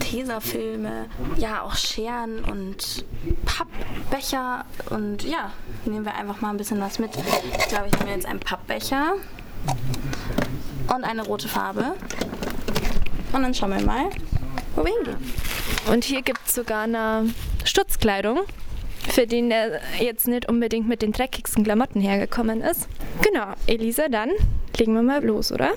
Tesafilme, 0.00 1.06
ja 1.36 1.62
auch 1.62 1.74
Scheren 1.74 2.44
und 2.44 3.04
Pappbecher 3.44 4.64
und 4.90 5.24
ja, 5.24 5.52
nehmen 5.84 6.04
wir 6.04 6.14
einfach 6.14 6.40
mal 6.40 6.50
ein 6.50 6.56
bisschen 6.56 6.80
was 6.80 6.98
mit. 6.98 7.10
Ich 7.58 7.68
glaube, 7.68 7.86
ich 7.88 7.98
nehme 7.98 8.12
jetzt 8.12 8.26
einen 8.26 8.40
Pappbecher 8.40 9.14
und 10.94 11.04
eine 11.04 11.24
rote 11.24 11.48
Farbe. 11.48 11.94
Und 13.32 13.42
dann 13.42 13.54
schauen 13.54 13.70
wir 13.70 13.84
mal, 13.84 14.10
wo 14.76 14.84
wir 14.84 14.92
hingehen. 14.92 15.16
Und 15.90 16.04
hier 16.04 16.22
gibt 16.22 16.40
es 16.46 16.54
sogar 16.54 16.82
eine 16.82 17.30
Schutzkleidung, 17.64 18.40
für 19.08 19.26
den 19.26 19.48
der 19.48 19.80
jetzt 19.98 20.28
nicht 20.28 20.48
unbedingt 20.48 20.88
mit 20.88 21.02
den 21.02 21.12
dreckigsten 21.12 21.64
Klamotten 21.64 22.00
hergekommen 22.00 22.60
ist. 22.60 22.88
Genau, 23.22 23.54
Elisa, 23.66 24.08
dann 24.08 24.30
legen 24.76 24.94
wir 24.94 25.02
mal 25.02 25.24
los, 25.24 25.52
oder? 25.52 25.72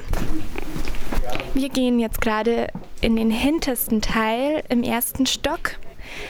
Wir 1.58 1.70
gehen 1.70 2.00
jetzt 2.00 2.22
gerade 2.22 2.68
in 3.02 3.16
den 3.16 3.32
hintersten 3.32 4.00
Teil 4.00 4.64
im 4.70 4.84
ersten 4.84 5.26
Stock. 5.26 5.78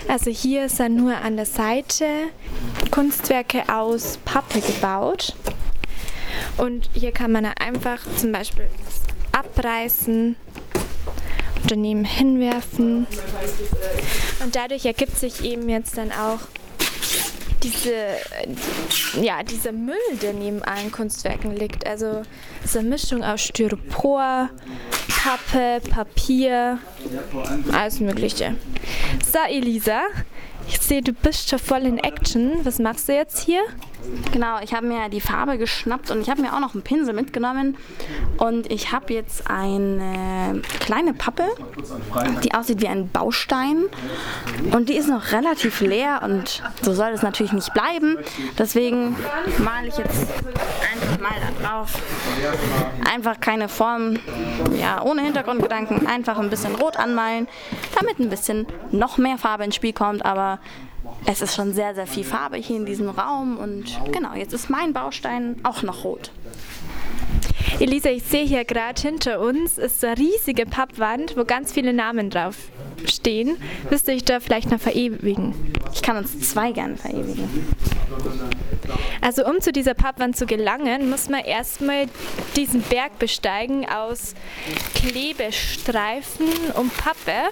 Also 0.08 0.32
hier 0.32 0.70
sind 0.70 0.96
nur 0.96 1.18
an 1.18 1.36
der 1.36 1.46
Seite 1.46 2.06
Kunstwerke 2.92 3.64
aus 3.68 4.20
Pappe 4.24 4.62
gebaut. 4.62 5.36
Und 6.56 6.90
hier 6.94 7.12
kann 7.12 7.34
man 7.34 7.44
einfach 7.46 8.00
zum 8.16 8.32
Beispiel 8.32 8.70
abreißen 9.34 10.38
und 11.62 11.72
daneben 11.72 12.06
hinwerfen. 12.06 13.06
Und 14.42 14.56
dadurch 14.56 14.86
ergibt 14.86 15.18
sich 15.18 15.44
eben 15.44 15.68
jetzt 15.68 15.98
dann 15.98 16.14
auch 16.14 16.40
diese, 17.64 17.96
ja, 19.22 19.44
dieser 19.44 19.74
Müll, 19.74 19.96
der 20.22 20.32
neben 20.32 20.64
allen 20.64 20.90
Kunstwerken 20.90 21.54
liegt. 21.54 21.86
Also 21.86 22.22
diese 22.64 22.82
Mischung 22.82 23.26
aus 23.26 23.42
Styropor, 23.42 24.50
Pappe, 25.28 25.82
Papier, 25.90 26.80
alles 27.74 28.00
Mögliche. 28.00 28.56
So, 29.30 29.40
Elisa, 29.50 30.04
ich 30.70 30.80
sehe, 30.80 31.02
du 31.02 31.12
bist 31.12 31.50
schon 31.50 31.60
voll 31.60 31.82
in 31.82 31.98
Action. 31.98 32.64
Was 32.64 32.80
machst 32.80 33.10
du 33.10 33.14
jetzt 33.14 33.44
hier? 33.44 33.60
Genau, 34.32 34.60
ich 34.62 34.74
habe 34.74 34.86
mir 34.86 35.10
die 35.10 35.22
Farbe 35.22 35.58
geschnappt 35.58 36.12
und 36.12 36.22
ich 36.22 36.30
habe 36.30 36.42
mir 36.42 36.54
auch 36.54 36.60
noch 36.60 36.74
einen 36.74 36.84
Pinsel 36.84 37.14
mitgenommen. 37.14 37.78
Und 38.38 38.72
ich 38.72 38.92
habe 38.92 39.14
jetzt 39.14 39.50
eine 39.50 40.62
kleine 40.80 41.14
Pappe, 41.14 41.44
die 42.44 42.54
aussieht 42.54 42.82
wie 42.82 42.88
ein 42.88 43.10
Baustein. 43.10 43.86
Und 44.72 44.90
die 44.90 44.96
ist 44.96 45.08
noch 45.08 45.32
relativ 45.32 45.82
leer 45.82 46.22
und 46.24 46.62
so 46.82 46.94
soll 46.94 47.10
es 47.10 47.22
natürlich 47.22 47.54
nicht 47.54 47.74
bleiben. 47.74 48.18
Deswegen 48.58 49.16
male 49.58 49.88
ich 49.88 49.98
jetzt 49.98 50.28
einfach 50.94 51.20
mal 51.20 51.36
da 51.40 51.68
drauf. 51.68 51.94
Einfach 53.12 53.40
keine 53.40 53.70
Form, 53.70 54.20
ja, 54.80 55.02
ohne 55.02 55.22
Hintergrundgedanken. 55.24 56.06
Einfach 56.06 56.38
ein 56.38 56.50
bisschen 56.50 56.76
rot 56.76 56.98
anmalen, 56.98 57.48
damit 57.98 58.20
ein 58.20 58.30
bisschen 58.30 58.68
noch 58.92 59.18
mehr 59.18 59.38
Farbe 59.38 59.64
ins 59.64 59.76
Spiel 59.76 59.94
kommt. 59.94 60.26
Aber 60.26 60.60
es 61.26 61.42
ist 61.42 61.56
schon 61.56 61.74
sehr, 61.74 61.96
sehr 61.96 62.08
viel 62.08 62.24
Farbe 62.24 62.58
hier 62.58 62.78
in 62.78 62.86
diesem 62.86 63.10
Raum 63.10 63.58
und 63.58 64.00
genau, 64.12 64.34
jetzt 64.34 64.54
ist 64.54 64.70
mein 64.70 64.94
Baustein 64.94 65.58
auch 65.64 65.84
noch 65.84 66.04
rot. 66.04 66.32
Elisa, 67.80 68.10
ich 68.10 68.24
sehe 68.24 68.46
hier 68.46 68.66
gerade 68.66 69.00
hinter 69.00 69.40
uns 69.40 69.78
ist 69.78 70.02
so 70.02 70.08
eine 70.08 70.18
riesige 70.18 70.66
Pappwand, 70.66 71.38
wo 71.38 71.46
ganz 71.46 71.72
viele 71.72 71.94
Namen 71.94 72.32
drauf 72.32 72.56
stehen. 73.06 73.58
Willst 73.90 74.08
du 74.08 74.14
dich 74.14 74.26
da 74.26 74.40
vielleicht 74.40 74.72
noch 74.72 74.80
verewigen? 74.80 75.54
Ich 75.94 76.02
kann 76.02 76.18
uns 76.18 76.40
zwei 76.50 76.72
gerne 76.72 76.98
verewigen. 76.98 77.48
Also 79.22 79.46
um 79.46 79.62
zu 79.62 79.72
dieser 79.72 79.94
Pappwand 79.94 80.38
zu 80.38 80.46
gelangen, 80.46 81.10
muss 81.10 81.30
man 81.30 81.42
erstmal 81.42 82.08
diesen 82.56 82.82
Berg 82.82 83.20
besteigen 83.20 83.88
aus 83.88 84.34
Klebestreifen 84.96 86.48
und 86.76 86.96
Pappe. 86.98 87.52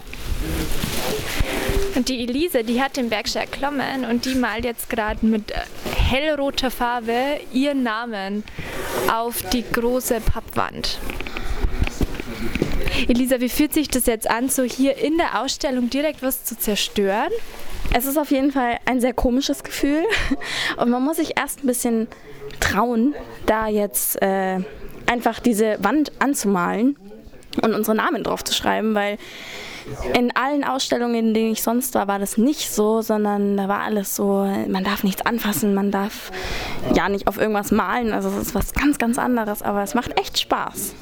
Und 1.95 2.09
die 2.09 2.23
Elise, 2.23 2.63
die 2.63 2.81
hat 2.81 2.97
den 2.97 3.09
Berg 3.09 3.29
schon 3.29 3.41
erklommen 3.41 4.05
und 4.05 4.25
die 4.25 4.35
malt 4.35 4.65
jetzt 4.65 4.89
gerade 4.89 5.25
mit 5.25 5.53
hellroter 5.95 6.69
Farbe 6.69 7.39
ihren 7.53 7.83
Namen 7.83 8.43
auf 9.11 9.41
die 9.49 9.63
große 9.63 10.19
Pappwand. 10.21 10.99
Elisa, 13.07 13.39
wie 13.39 13.49
fühlt 13.49 13.73
sich 13.73 13.87
das 13.87 14.05
jetzt 14.05 14.29
an, 14.29 14.49
so 14.49 14.63
hier 14.63 14.97
in 14.97 15.17
der 15.17 15.41
Ausstellung 15.41 15.89
direkt 15.89 16.21
was 16.21 16.43
zu 16.43 16.57
zerstören? 16.57 17.31
Es 17.93 18.05
ist 18.05 18.17
auf 18.17 18.31
jeden 18.31 18.51
Fall 18.51 18.77
ein 18.85 18.99
sehr 18.99 19.13
komisches 19.13 19.63
Gefühl 19.63 20.03
und 20.77 20.89
man 20.89 21.03
muss 21.03 21.17
sich 21.17 21.37
erst 21.37 21.63
ein 21.63 21.67
bisschen 21.67 22.07
trauen, 22.59 23.15
da 23.45 23.67
jetzt 23.67 24.21
äh, 24.21 24.59
einfach 25.05 25.39
diese 25.39 25.77
Wand 25.81 26.11
anzumalen. 26.19 26.97
Und 27.61 27.73
unsere 27.73 27.95
Namen 27.95 28.23
drauf 28.23 28.43
zu 28.43 28.53
schreiben, 28.53 28.95
weil 28.95 29.17
in 30.13 30.35
allen 30.35 30.63
Ausstellungen, 30.63 31.15
in 31.15 31.33
denen 31.33 31.51
ich 31.51 31.61
sonst 31.61 31.93
war, 31.93 32.07
war 32.07 32.17
das 32.17 32.37
nicht 32.37 32.71
so, 32.71 33.01
sondern 33.01 33.55
da 33.55 33.67
war 33.67 33.81
alles 33.81 34.15
so, 34.15 34.43
man 34.67 34.83
darf 34.83 35.03
nichts 35.03 35.23
anfassen, 35.25 35.75
man 35.75 35.91
darf 35.91 36.31
ja 36.95 37.07
nicht 37.07 37.27
auf 37.27 37.37
irgendwas 37.37 37.71
malen. 37.71 38.11
Also 38.11 38.29
es 38.29 38.47
ist 38.47 38.55
was 38.55 38.73
ganz, 38.73 38.97
ganz 38.97 39.19
anderes, 39.19 39.61
aber 39.61 39.83
es 39.83 39.93
macht 39.93 40.19
echt 40.19 40.39
Spaß. 40.39 40.95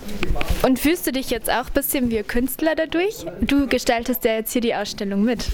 Und 0.64 0.80
fühlst 0.80 1.08
du 1.08 1.12
dich 1.12 1.30
jetzt 1.30 1.50
auch 1.50 1.68
ein 1.68 1.74
bisschen 1.74 2.12
wie 2.12 2.18
ein 2.18 2.28
Künstler 2.28 2.76
dadurch? 2.76 3.26
Du 3.42 3.68
gestaltest 3.68 4.26
ja 4.26 4.34
jetzt 4.34 4.52
hier 4.52 4.62
die 4.62 4.76
Ausstellung 4.76 5.24
mit. 5.24 5.46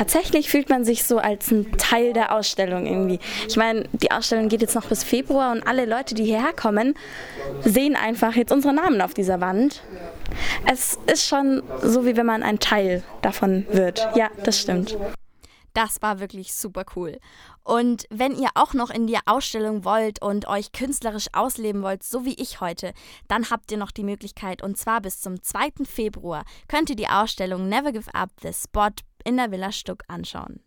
Tatsächlich 0.00 0.48
fühlt 0.48 0.70
man 0.70 0.82
sich 0.82 1.04
so 1.04 1.18
als 1.18 1.50
ein 1.50 1.76
Teil 1.76 2.14
der 2.14 2.34
Ausstellung 2.34 2.86
irgendwie. 2.86 3.18
Ich 3.46 3.58
meine, 3.58 3.86
die 3.92 4.10
Ausstellung 4.10 4.48
geht 4.48 4.62
jetzt 4.62 4.74
noch 4.74 4.86
bis 4.86 5.04
Februar 5.04 5.52
und 5.52 5.66
alle 5.66 5.84
Leute, 5.84 6.14
die 6.14 6.24
hierher 6.24 6.54
kommen, 6.54 6.94
sehen 7.60 7.96
einfach 7.96 8.34
jetzt 8.34 8.50
unsere 8.50 8.72
Namen 8.72 9.02
auf 9.02 9.12
dieser 9.12 9.42
Wand. 9.42 9.82
Es 10.66 10.98
ist 11.04 11.28
schon 11.28 11.62
so, 11.82 12.06
wie 12.06 12.16
wenn 12.16 12.24
man 12.24 12.42
ein 12.42 12.58
Teil 12.60 13.02
davon 13.20 13.66
wird. 13.72 14.08
Ja, 14.14 14.30
das 14.42 14.58
stimmt. 14.58 14.96
Das 15.74 16.00
war 16.00 16.18
wirklich 16.18 16.54
super 16.54 16.86
cool. 16.96 17.18
Und 17.62 18.06
wenn 18.08 18.34
ihr 18.34 18.48
auch 18.54 18.72
noch 18.72 18.88
in 18.88 19.06
die 19.06 19.18
Ausstellung 19.26 19.84
wollt 19.84 20.22
und 20.22 20.48
euch 20.48 20.72
künstlerisch 20.72 21.26
ausleben 21.34 21.82
wollt, 21.82 22.04
so 22.04 22.24
wie 22.24 22.40
ich 22.40 22.62
heute, 22.62 22.94
dann 23.28 23.50
habt 23.50 23.70
ihr 23.70 23.76
noch 23.76 23.90
die 23.90 24.04
Möglichkeit 24.04 24.62
und 24.62 24.78
zwar 24.78 25.02
bis 25.02 25.20
zum 25.20 25.42
2. 25.42 25.84
Februar 25.84 26.44
könnt 26.68 26.88
ihr 26.88 26.96
die 26.96 27.08
Ausstellung 27.08 27.68
Never 27.68 27.92
Give 27.92 28.14
Up 28.14 28.30
The 28.40 28.54
Spot 28.54 28.92
in 29.24 29.36
der 29.36 29.50
Villa 29.50 29.72
Stuck 29.72 30.04
anschauen. 30.08 30.60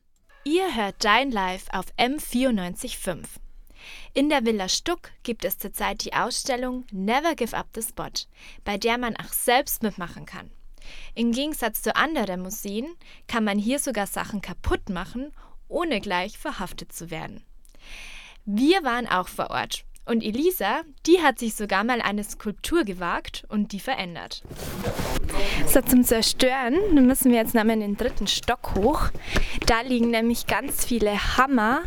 Ihr 0.44 0.76
hört 0.76 1.04
Dein 1.04 1.32
Live 1.32 1.68
auf 1.72 1.86
M945. 1.98 3.28
In 4.14 4.30
der 4.30 4.46
Villa 4.46 4.70
Stuck 4.70 5.12
gibt 5.24 5.46
es 5.46 5.58
zurzeit 5.58 6.04
die 6.04 6.14
Ausstellung 6.14 6.86
Never 6.92 7.36
Give 7.36 7.56
Up 7.56 7.68
the 7.76 7.82
Spot, 7.82 8.12
bei 8.64 8.78
der 8.78 8.98
man 8.98 9.16
auch 9.16 9.32
selbst 9.34 9.84
mitmachen 9.84 10.26
kann. 10.26 10.52
Im 11.16 11.32
Gegensatz 11.32 11.82
zu 11.82 11.96
anderen 11.96 12.42
Museen 12.42 12.96
kann 13.28 13.44
man 13.44 13.58
hier 13.58 13.80
sogar 13.80 14.08
Sachen 14.08 14.42
kaputt 14.42 14.90
machen, 14.90 15.32
ohne 15.68 16.02
gleich 16.02 16.38
verhaftet 16.38 16.92
zu 16.92 17.10
werden. 17.10 17.44
Wir 18.46 18.84
waren 18.84 19.08
auch 19.08 19.30
vor 19.30 19.50
Ort 19.50 19.86
und 20.06 20.24
Elisa, 20.24 20.82
die 21.06 21.22
hat 21.22 21.40
sich 21.40 21.56
sogar 21.56 21.84
mal 21.84 22.02
eine 22.02 22.24
Skulptur 22.24 22.84
gewagt 22.84 23.46
und 23.50 23.72
die 23.72 23.80
verändert. 23.80 24.44
So, 25.68 25.82
zum 25.82 26.04
Zerstören 26.04 27.06
müssen 27.06 27.32
wir 27.32 27.40
jetzt 27.40 27.56
nämlich 27.56 27.76
in 27.76 27.82
den 27.82 27.98
dritten 27.98 28.28
Stock 28.28 28.76
hoch. 28.76 29.10
Da 29.66 29.82
liegen 29.82 30.12
nämlich 30.12 30.46
ganz 30.46 30.86
viele 30.86 31.38
Hammer 31.38 31.84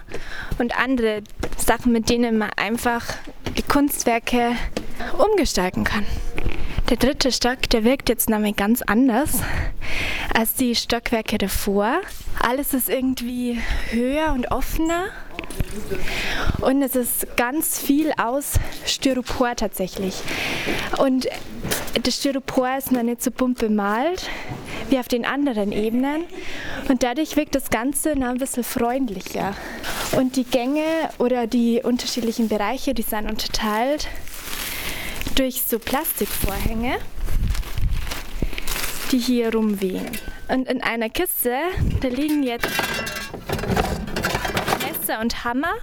und 0.58 0.78
andere 0.78 1.22
Sachen, 1.58 1.92
mit 1.92 2.08
denen 2.08 2.38
man 2.38 2.50
einfach 2.56 3.04
die 3.56 3.62
Kunstwerke 3.62 4.56
umgestalten 5.18 5.84
kann. 5.84 6.06
Der 6.88 6.96
dritte 6.96 7.32
Stock, 7.32 7.68
der 7.70 7.82
wirkt 7.82 8.08
jetzt 8.08 8.30
nämlich 8.30 8.54
ganz 8.54 8.80
anders 8.80 9.40
als 10.32 10.54
die 10.54 10.76
Stockwerke 10.76 11.36
davor. 11.36 12.00
Alles 12.38 12.74
ist 12.74 12.88
irgendwie 12.88 13.58
höher 13.90 14.32
und 14.32 14.52
offener. 14.52 15.06
Und 16.60 16.82
es 16.82 16.94
ist 16.94 17.36
ganz 17.36 17.80
viel 17.80 18.12
aus 18.16 18.52
Styropor 18.84 19.56
tatsächlich. 19.56 20.14
Und 20.98 21.26
das 22.02 22.18
Styropor 22.18 22.76
ist 22.78 22.92
noch 22.92 23.02
nicht 23.02 23.20
so 23.20 23.32
bunt 23.32 23.58
bemalt 23.58 24.30
wie 24.88 25.00
auf 25.00 25.08
den 25.08 25.24
anderen 25.24 25.72
Ebenen. 25.72 26.22
Und 26.88 27.02
dadurch 27.02 27.36
wirkt 27.36 27.56
das 27.56 27.70
Ganze 27.70 28.16
noch 28.16 28.28
ein 28.28 28.38
bisschen 28.38 28.62
freundlicher. 28.62 29.54
Und 30.12 30.36
die 30.36 30.44
Gänge 30.44 30.84
oder 31.18 31.48
die 31.48 31.80
unterschiedlichen 31.82 32.48
Bereiche, 32.48 32.94
die 32.94 33.02
sind 33.02 33.28
unterteilt 33.28 34.06
durch 35.36 35.62
so 35.62 35.78
Plastikvorhänge, 35.78 36.98
die 39.12 39.18
hier 39.18 39.54
rumwehen. 39.54 40.10
Und 40.48 40.68
in 40.68 40.82
einer 40.82 41.10
Kiste, 41.10 41.54
da 42.00 42.08
liegen 42.08 42.42
jetzt 42.42 42.68
Messer 44.80 45.20
und 45.20 45.44
Hammer. 45.44 45.74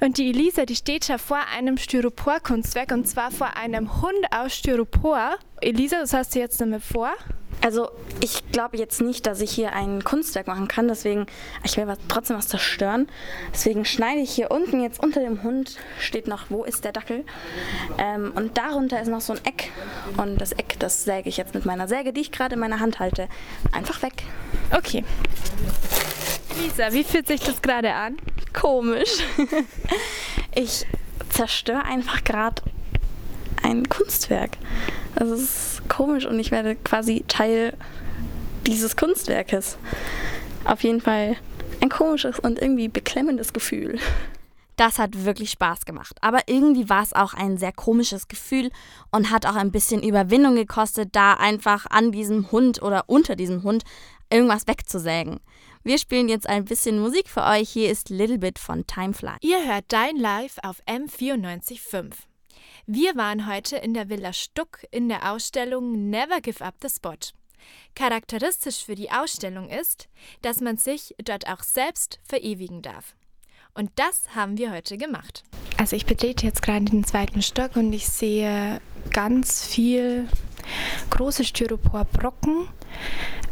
Und 0.00 0.18
die 0.18 0.30
Elisa, 0.30 0.64
die 0.64 0.76
steht 0.76 1.08
ja 1.08 1.18
vor 1.18 1.40
einem 1.54 1.76
Styropor-Kunstwerk 1.76 2.90
und 2.92 3.06
zwar 3.06 3.30
vor 3.30 3.56
einem 3.56 4.00
Hund 4.00 4.26
aus 4.30 4.54
Styropor. 4.54 5.36
Elisa, 5.60 6.00
das 6.00 6.14
hast 6.14 6.34
du 6.34 6.40
jetzt 6.40 6.60
damit 6.60 6.82
vor? 6.82 7.12
Also 7.62 7.90
ich 8.20 8.50
glaube 8.50 8.76
jetzt 8.76 9.00
nicht, 9.00 9.26
dass 9.26 9.40
ich 9.40 9.52
hier 9.52 9.72
ein 9.72 10.02
Kunstwerk 10.02 10.48
machen 10.48 10.66
kann, 10.66 10.88
deswegen, 10.88 11.26
ich 11.62 11.76
will 11.76 11.86
was, 11.86 11.98
trotzdem 12.08 12.36
was 12.36 12.48
zerstören. 12.48 13.08
Deswegen 13.52 13.84
schneide 13.84 14.20
ich 14.20 14.32
hier 14.32 14.50
unten, 14.50 14.82
jetzt 14.82 15.00
unter 15.00 15.20
dem 15.20 15.44
Hund 15.44 15.76
steht 16.00 16.26
noch, 16.26 16.46
wo 16.50 16.64
ist 16.64 16.84
der 16.84 16.92
Dackel? 16.92 17.24
Ähm, 17.98 18.32
und 18.34 18.58
darunter 18.58 19.00
ist 19.00 19.08
noch 19.08 19.20
so 19.20 19.34
ein 19.34 19.40
Eck. 19.44 19.70
Und 20.16 20.40
das 20.40 20.52
Eck, 20.52 20.76
das 20.80 21.04
säge 21.04 21.28
ich 21.28 21.36
jetzt 21.36 21.54
mit 21.54 21.64
meiner 21.64 21.86
Säge, 21.86 22.12
die 22.12 22.20
ich 22.20 22.32
gerade 22.32 22.54
in 22.54 22.60
meiner 22.60 22.80
Hand 22.80 22.98
halte, 22.98 23.28
einfach 23.70 24.02
weg. 24.02 24.24
Okay. 24.72 25.04
Lisa, 26.60 26.92
wie 26.92 27.04
fühlt 27.04 27.28
sich 27.28 27.40
das 27.40 27.62
gerade 27.62 27.94
an? 27.94 28.16
Komisch. 28.52 29.18
ich 30.54 30.84
zerstöre 31.30 31.84
einfach 31.84 32.24
gerade 32.24 32.62
ein 33.62 33.88
Kunstwerk. 33.88 34.50
Das 35.14 35.28
ist 35.30 35.71
komisch 35.92 36.24
und 36.24 36.38
ich 36.38 36.50
werde 36.50 36.74
quasi 36.74 37.24
Teil 37.28 37.74
dieses 38.66 38.96
Kunstwerkes. 38.96 39.76
Auf 40.64 40.82
jeden 40.82 41.00
Fall 41.00 41.36
ein 41.80 41.90
komisches 41.90 42.38
und 42.38 42.60
irgendwie 42.60 42.88
beklemmendes 42.88 43.52
Gefühl. 43.52 43.98
Das 44.76 44.98
hat 44.98 45.24
wirklich 45.24 45.50
Spaß 45.50 45.84
gemacht. 45.84 46.16
Aber 46.22 46.40
irgendwie 46.46 46.88
war 46.88 47.02
es 47.02 47.12
auch 47.12 47.34
ein 47.34 47.58
sehr 47.58 47.72
komisches 47.72 48.26
Gefühl 48.26 48.70
und 49.10 49.30
hat 49.30 49.44
auch 49.44 49.54
ein 49.54 49.70
bisschen 49.70 50.02
Überwindung 50.02 50.54
gekostet, 50.54 51.10
da 51.12 51.34
einfach 51.34 51.86
an 51.90 52.10
diesem 52.10 52.50
Hund 52.50 52.80
oder 52.82 53.04
unter 53.06 53.36
diesem 53.36 53.62
Hund 53.62 53.82
irgendwas 54.30 54.66
wegzusägen. 54.66 55.40
Wir 55.84 55.98
spielen 55.98 56.28
jetzt 56.28 56.48
ein 56.48 56.64
bisschen 56.64 57.00
Musik 57.00 57.28
für 57.28 57.44
euch. 57.44 57.68
Hier 57.68 57.90
ist 57.90 58.08
Little 58.08 58.38
Bit 58.38 58.58
von 58.58 58.86
Timefly. 58.86 59.36
Ihr 59.42 59.66
hört 59.66 59.84
Dein 59.88 60.16
Live 60.16 60.56
auf 60.62 60.80
M945. 60.86 62.31
Wir 62.86 63.14
waren 63.14 63.46
heute 63.46 63.76
in 63.76 63.94
der 63.94 64.08
Villa 64.08 64.32
Stuck 64.32 64.80
in 64.90 65.08
der 65.08 65.30
Ausstellung 65.30 66.10
Never 66.10 66.40
Give 66.40 66.64
Up 66.64 66.74
the 66.82 66.88
Spot. 66.88 67.14
Charakteristisch 67.94 68.84
für 68.84 68.96
die 68.96 69.12
Ausstellung 69.12 69.68
ist, 69.68 70.08
dass 70.42 70.60
man 70.60 70.78
sich 70.78 71.14
dort 71.24 71.46
auch 71.46 71.62
selbst 71.62 72.18
verewigen 72.24 72.82
darf. 72.82 73.14
Und 73.72 73.92
das 73.94 74.34
haben 74.34 74.58
wir 74.58 74.72
heute 74.72 74.98
gemacht. 74.98 75.44
Also 75.78 75.94
ich 75.94 76.06
betrete 76.06 76.44
jetzt 76.44 76.60
gerade 76.60 76.86
den 76.86 77.04
zweiten 77.04 77.40
Stock 77.40 77.76
und 77.76 77.92
ich 77.92 78.08
sehe 78.08 78.80
ganz 79.12 79.64
viel 79.64 80.26
große 81.10 81.44
Styroporbrocken, 81.44 82.66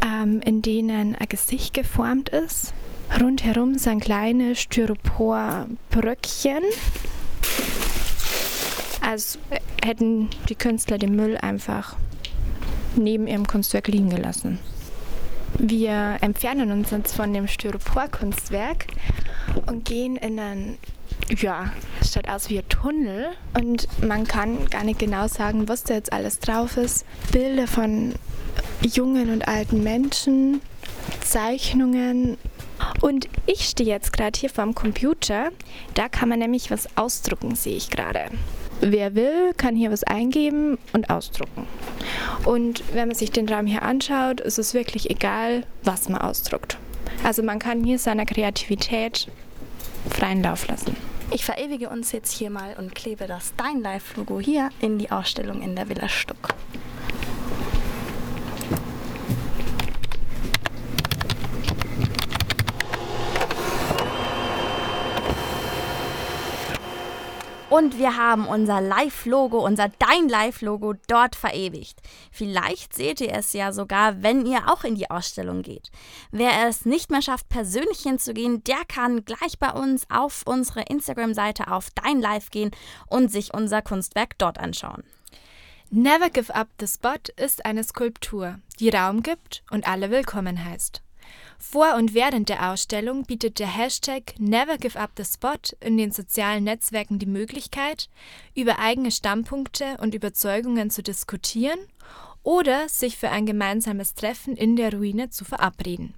ähm, 0.05 0.41
in 0.41 0.61
denen 0.61 1.15
ein 1.15 1.29
Gesicht 1.29 1.73
geformt 1.73 2.31
ist. 2.31 2.75
Rundherum 3.21 3.79
sind 3.79 4.01
kleine 4.01 4.57
Styroporbröckchen 4.57 6.65
als 9.01 9.39
hätten 9.83 10.31
die 10.49 10.55
Künstler 10.55 10.99
den 10.99 11.17
Müll 11.17 11.37
einfach 11.39 11.97
neben 12.97 13.27
ihrem 13.27 13.47
Kunstwerk 13.47 13.89
liegen 13.89 14.11
gelassen. 14.11 14.59
Wir 15.59 16.17
entfernen 16.21 16.71
uns 16.71 16.91
jetzt 16.91 17.15
von 17.15 17.33
dem 17.33 17.49
Styropor-Kunstwerk 17.49 18.87
und 19.67 19.85
gehen 19.85 20.17
in 20.17 20.39
einen, 20.39 20.79
ja, 21.37 21.73
es 22.01 22.13
schaut 22.13 22.29
aus 22.29 22.49
wie 22.49 22.59
ein 22.59 22.69
Tunnel 22.69 23.29
und 23.59 23.89
man 24.07 24.27
kann 24.27 24.67
gar 24.71 24.85
nicht 24.85 25.01
genau 25.01 25.27
sagen, 25.29 25.69
was 25.69 25.83
da 25.85 25.95
jetzt 25.95 26.13
alles 26.13 26.39
drauf 26.39 26.77
ist. 26.77 27.05
Bilder 27.33 27.67
von 27.67 28.15
jungen 28.83 29.31
und 29.31 29.49
alten 29.49 29.83
Menschen, 29.83 30.61
Zeichnungen. 31.21 32.39
Und 33.01 33.29
ich 33.47 33.69
stehe 33.69 33.89
jetzt 33.89 34.13
gerade 34.13 34.39
hier 34.39 34.51
vorm 34.51 34.75
Computer. 34.75 35.51
Da 35.95 36.09
kann 36.09 36.29
man 36.29 36.39
nämlich 36.39 36.71
was 36.71 36.89
ausdrucken, 36.97 37.55
sehe 37.55 37.77
ich 37.77 37.91
gerade. 37.91 38.31
Wer 38.81 39.15
will, 39.15 39.53
kann 39.57 39.77
hier 39.77 39.91
was 39.91 40.05
eingeben 40.05 40.79
und 40.93 41.11
ausdrucken. 41.11 41.67
Und 42.45 42.83
wenn 42.95 43.09
man 43.09 43.15
sich 43.15 43.31
den 43.31 43.49
Raum 43.49 43.67
hier 43.67 43.83
anschaut, 43.83 44.41
ist 44.41 44.59
es 44.59 44.73
wirklich 44.73 45.11
egal, 45.11 45.65
was 45.83 46.09
man 46.09 46.21
ausdruckt. 46.21 46.79
Also 47.23 47.43
man 47.43 47.59
kann 47.59 47.85
hier 47.85 47.99
seiner 47.99 48.25
Kreativität 48.25 49.29
freien 50.09 50.43
Lauf 50.43 50.67
lassen. 50.67 50.97
Ich 51.33 51.45
verewige 51.45 51.91
uns 51.91 52.13
jetzt 52.13 52.33
hier 52.33 52.51
mal 52.51 52.75
und 52.79 52.95
klebe 52.95 53.27
das 53.27 53.53
Dein 53.57 53.83
Live-Logo 53.83 54.41
hier 54.41 54.71
in 54.81 54.99
die 54.99 55.13
Ausstellung 55.13 55.63
in 55.63 55.77
der 55.77 55.89
Villa 55.89 56.09
Stuck. 56.09 56.50
Und 67.81 67.99
wir 67.99 68.19
haben 68.19 68.47
unser 68.47 68.83
Live-Logo, 68.83 69.65
unser 69.65 69.89
Dein 69.89 70.29
Live-Logo 70.29 70.97
dort 71.09 71.35
verewigt. 71.35 71.99
Vielleicht 72.31 72.93
seht 72.93 73.23
ihr 73.23 73.33
es 73.33 73.55
ja 73.55 73.73
sogar, 73.73 74.23
wenn 74.23 74.45
ihr 74.45 74.69
auch 74.71 74.85
in 74.85 74.97
die 74.97 75.11
Ausstellung 75.11 75.63
geht. 75.63 75.91
Wer 76.31 76.69
es 76.69 76.85
nicht 76.85 77.11
mehr 77.11 77.23
schafft, 77.23 77.49
persönlich 77.49 78.01
hinzugehen, 78.01 78.63
der 78.65 78.85
kann 78.87 79.25
gleich 79.25 79.59
bei 79.59 79.71
uns 79.71 80.05
auf 80.11 80.43
unsere 80.45 80.83
Instagram-Seite 80.83 81.73
auf 81.73 81.89
Dein 81.95 82.21
Live 82.21 82.51
gehen 82.51 82.71
und 83.07 83.33
sich 83.33 83.55
unser 83.55 83.81
Kunstwerk 83.81 84.37
dort 84.37 84.59
anschauen. 84.59 85.03
Never 85.89 86.29
Give 86.29 86.55
Up 86.55 86.69
the 86.81 86.87
Spot 86.87 87.33
ist 87.37 87.65
eine 87.65 87.83
Skulptur, 87.83 88.59
die 88.79 88.91
Raum 88.91 89.23
gibt 89.23 89.63
und 89.71 89.89
alle 89.89 90.11
willkommen 90.11 90.67
heißt. 90.67 91.01
Vor 91.59 91.95
und 91.97 92.15
während 92.15 92.49
der 92.49 92.71
Ausstellung 92.71 93.25
bietet 93.25 93.59
der 93.59 93.67
Hashtag 93.67 94.35
Never 94.39 94.79
Give 94.79 94.99
Up 94.99 95.11
the 95.17 95.25
Spot 95.25 95.59
in 95.81 95.99
den 95.99 96.11
sozialen 96.11 96.65
Netzwerken 96.65 97.19
die 97.19 97.27
Möglichkeit, 97.27 98.09
über 98.55 98.79
eigene 98.79 99.11
Standpunkte 99.11 99.99
und 100.01 100.15
Überzeugungen 100.15 100.91
zu 100.91 101.03
diskutieren 101.03 101.79
oder 102.43 102.89
sich 102.89 103.17
für 103.17 103.31
ein 103.31 103.47
gemeinsames 103.47 104.15
Treffen 104.15 104.57
in 104.57 104.77
der 104.77 104.95
Ruine 104.95 105.31
zu 105.31 105.45
verabreden. 105.45 106.15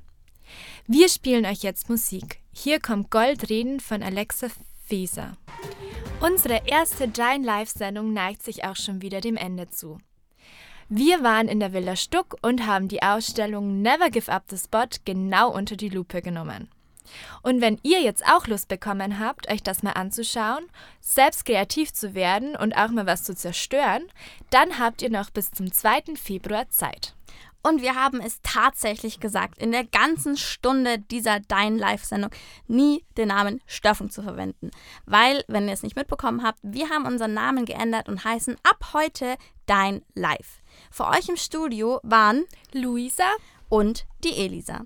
Wir 0.87 1.09
spielen 1.09 1.47
euch 1.47 1.63
jetzt 1.63 1.89
Musik. 1.89 2.39
Hier 2.53 2.81
kommt 2.81 3.11
Goldreden 3.11 3.81
von 3.81 4.03
Alexa 4.03 4.49
Feser. 4.87 5.37
Unsere 6.21 6.63
erste 6.67 7.09
Dein 7.09 7.43
Live-Sendung 7.43 8.13
neigt 8.13 8.43
sich 8.43 8.65
auch 8.65 8.77
schon 8.77 9.03
wieder 9.03 9.21
dem 9.21 9.37
Ende 9.37 9.69
zu. 9.71 9.99
Wir 10.95 11.23
waren 11.23 11.49
in 11.49 11.59
der 11.59 11.73
Villa 11.73 11.97
Stuck 11.97 12.37
und 12.43 12.67
haben 12.67 12.87
die 12.87 13.03
Ausstellung 13.03 13.81
Never 13.81 14.11
Give 14.11 14.31
Up 14.31 14.45
the 14.51 14.59
Spot 14.59 14.89
genau 15.07 15.51
unter 15.51 15.75
die 15.75 15.89
Lupe 15.89 16.21
genommen. 16.21 16.69
Und 17.41 17.63
wenn 17.63 17.79
ihr 17.83 18.03
jetzt 18.03 18.23
auch 18.27 18.47
Lust 18.47 18.69
bekommen 18.69 19.19
habt, 19.19 19.51
euch 19.51 19.63
das 19.63 19.83
mal 19.83 19.93
anzuschauen, 19.93 20.67
selbst 21.01 21.47
kreativ 21.47 21.95
zu 21.95 22.13
werden 22.13 22.57
und 22.57 22.77
auch 22.77 22.91
mal 22.91 23.07
was 23.07 23.25
zu 23.25 23.35
zerstören, 23.35 24.03
dann 24.51 24.79
habt 24.79 25.01
ihr 25.01 25.09
noch 25.09 25.31
bis 25.31 25.51
zum 25.51 25.73
2. 25.73 26.15
Februar 26.15 26.69
Zeit. 26.69 27.15
Und 27.63 27.81
wir 27.81 27.95
haben 27.95 28.21
es 28.21 28.41
tatsächlich 28.43 29.19
gesagt, 29.19 29.63
in 29.63 29.73
der 29.73 29.85
ganzen 29.85 30.37
Stunde 30.37 30.99
dieser 30.99 31.41
Dein 31.41 31.79
Live-Sendung 31.79 32.33
nie 32.67 33.03
den 33.17 33.29
Namen 33.29 33.63
Störfung 33.65 34.11
zu 34.11 34.23
verwenden. 34.23 34.71
Weil, 35.07 35.43
wenn 35.49 35.69
ihr 35.69 35.75
es 35.75 35.85
nicht 35.85 35.97
mitbekommen 35.97 36.43
habt, 36.43 36.59
wir 36.63 36.91
haben 36.91 37.07
unseren 37.07 37.33
Namen 37.33 37.65
geändert 37.65 38.11
und 38.11 38.25
heißen 38.25 38.57
ab 38.63 38.93
heute 38.93 39.37
Dein 39.65 40.03
Live. 40.15 40.62
Für 40.93 41.09
euch 41.09 41.29
im 41.29 41.37
Studio 41.37 42.01
waren 42.03 42.45
Luisa 42.73 43.25
und 43.71 44.05
die 44.23 44.37
Elisa. 44.37 44.85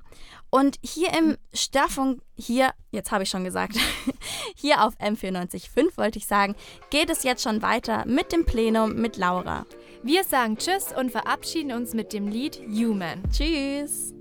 Und 0.50 0.78
hier 0.80 1.12
im 1.12 1.36
Störfunk, 1.52 2.22
hier, 2.36 2.70
jetzt 2.92 3.10
habe 3.10 3.24
ich 3.24 3.28
schon 3.28 3.42
gesagt, 3.42 3.76
hier 4.56 4.84
auf 4.84 4.96
M945 5.00 5.96
wollte 5.96 6.18
ich 6.18 6.26
sagen, 6.26 6.54
geht 6.90 7.10
es 7.10 7.24
jetzt 7.24 7.42
schon 7.42 7.60
weiter 7.60 8.06
mit 8.06 8.30
dem 8.30 8.46
Plenum 8.46 8.94
mit 8.94 9.16
Laura. 9.16 9.66
Wir 10.04 10.22
sagen 10.22 10.56
Tschüss 10.56 10.94
und 10.96 11.10
verabschieden 11.10 11.72
uns 11.72 11.92
mit 11.92 12.12
dem 12.12 12.28
Lied 12.28 12.60
Human. 12.68 13.22
Tschüss. 13.32 14.14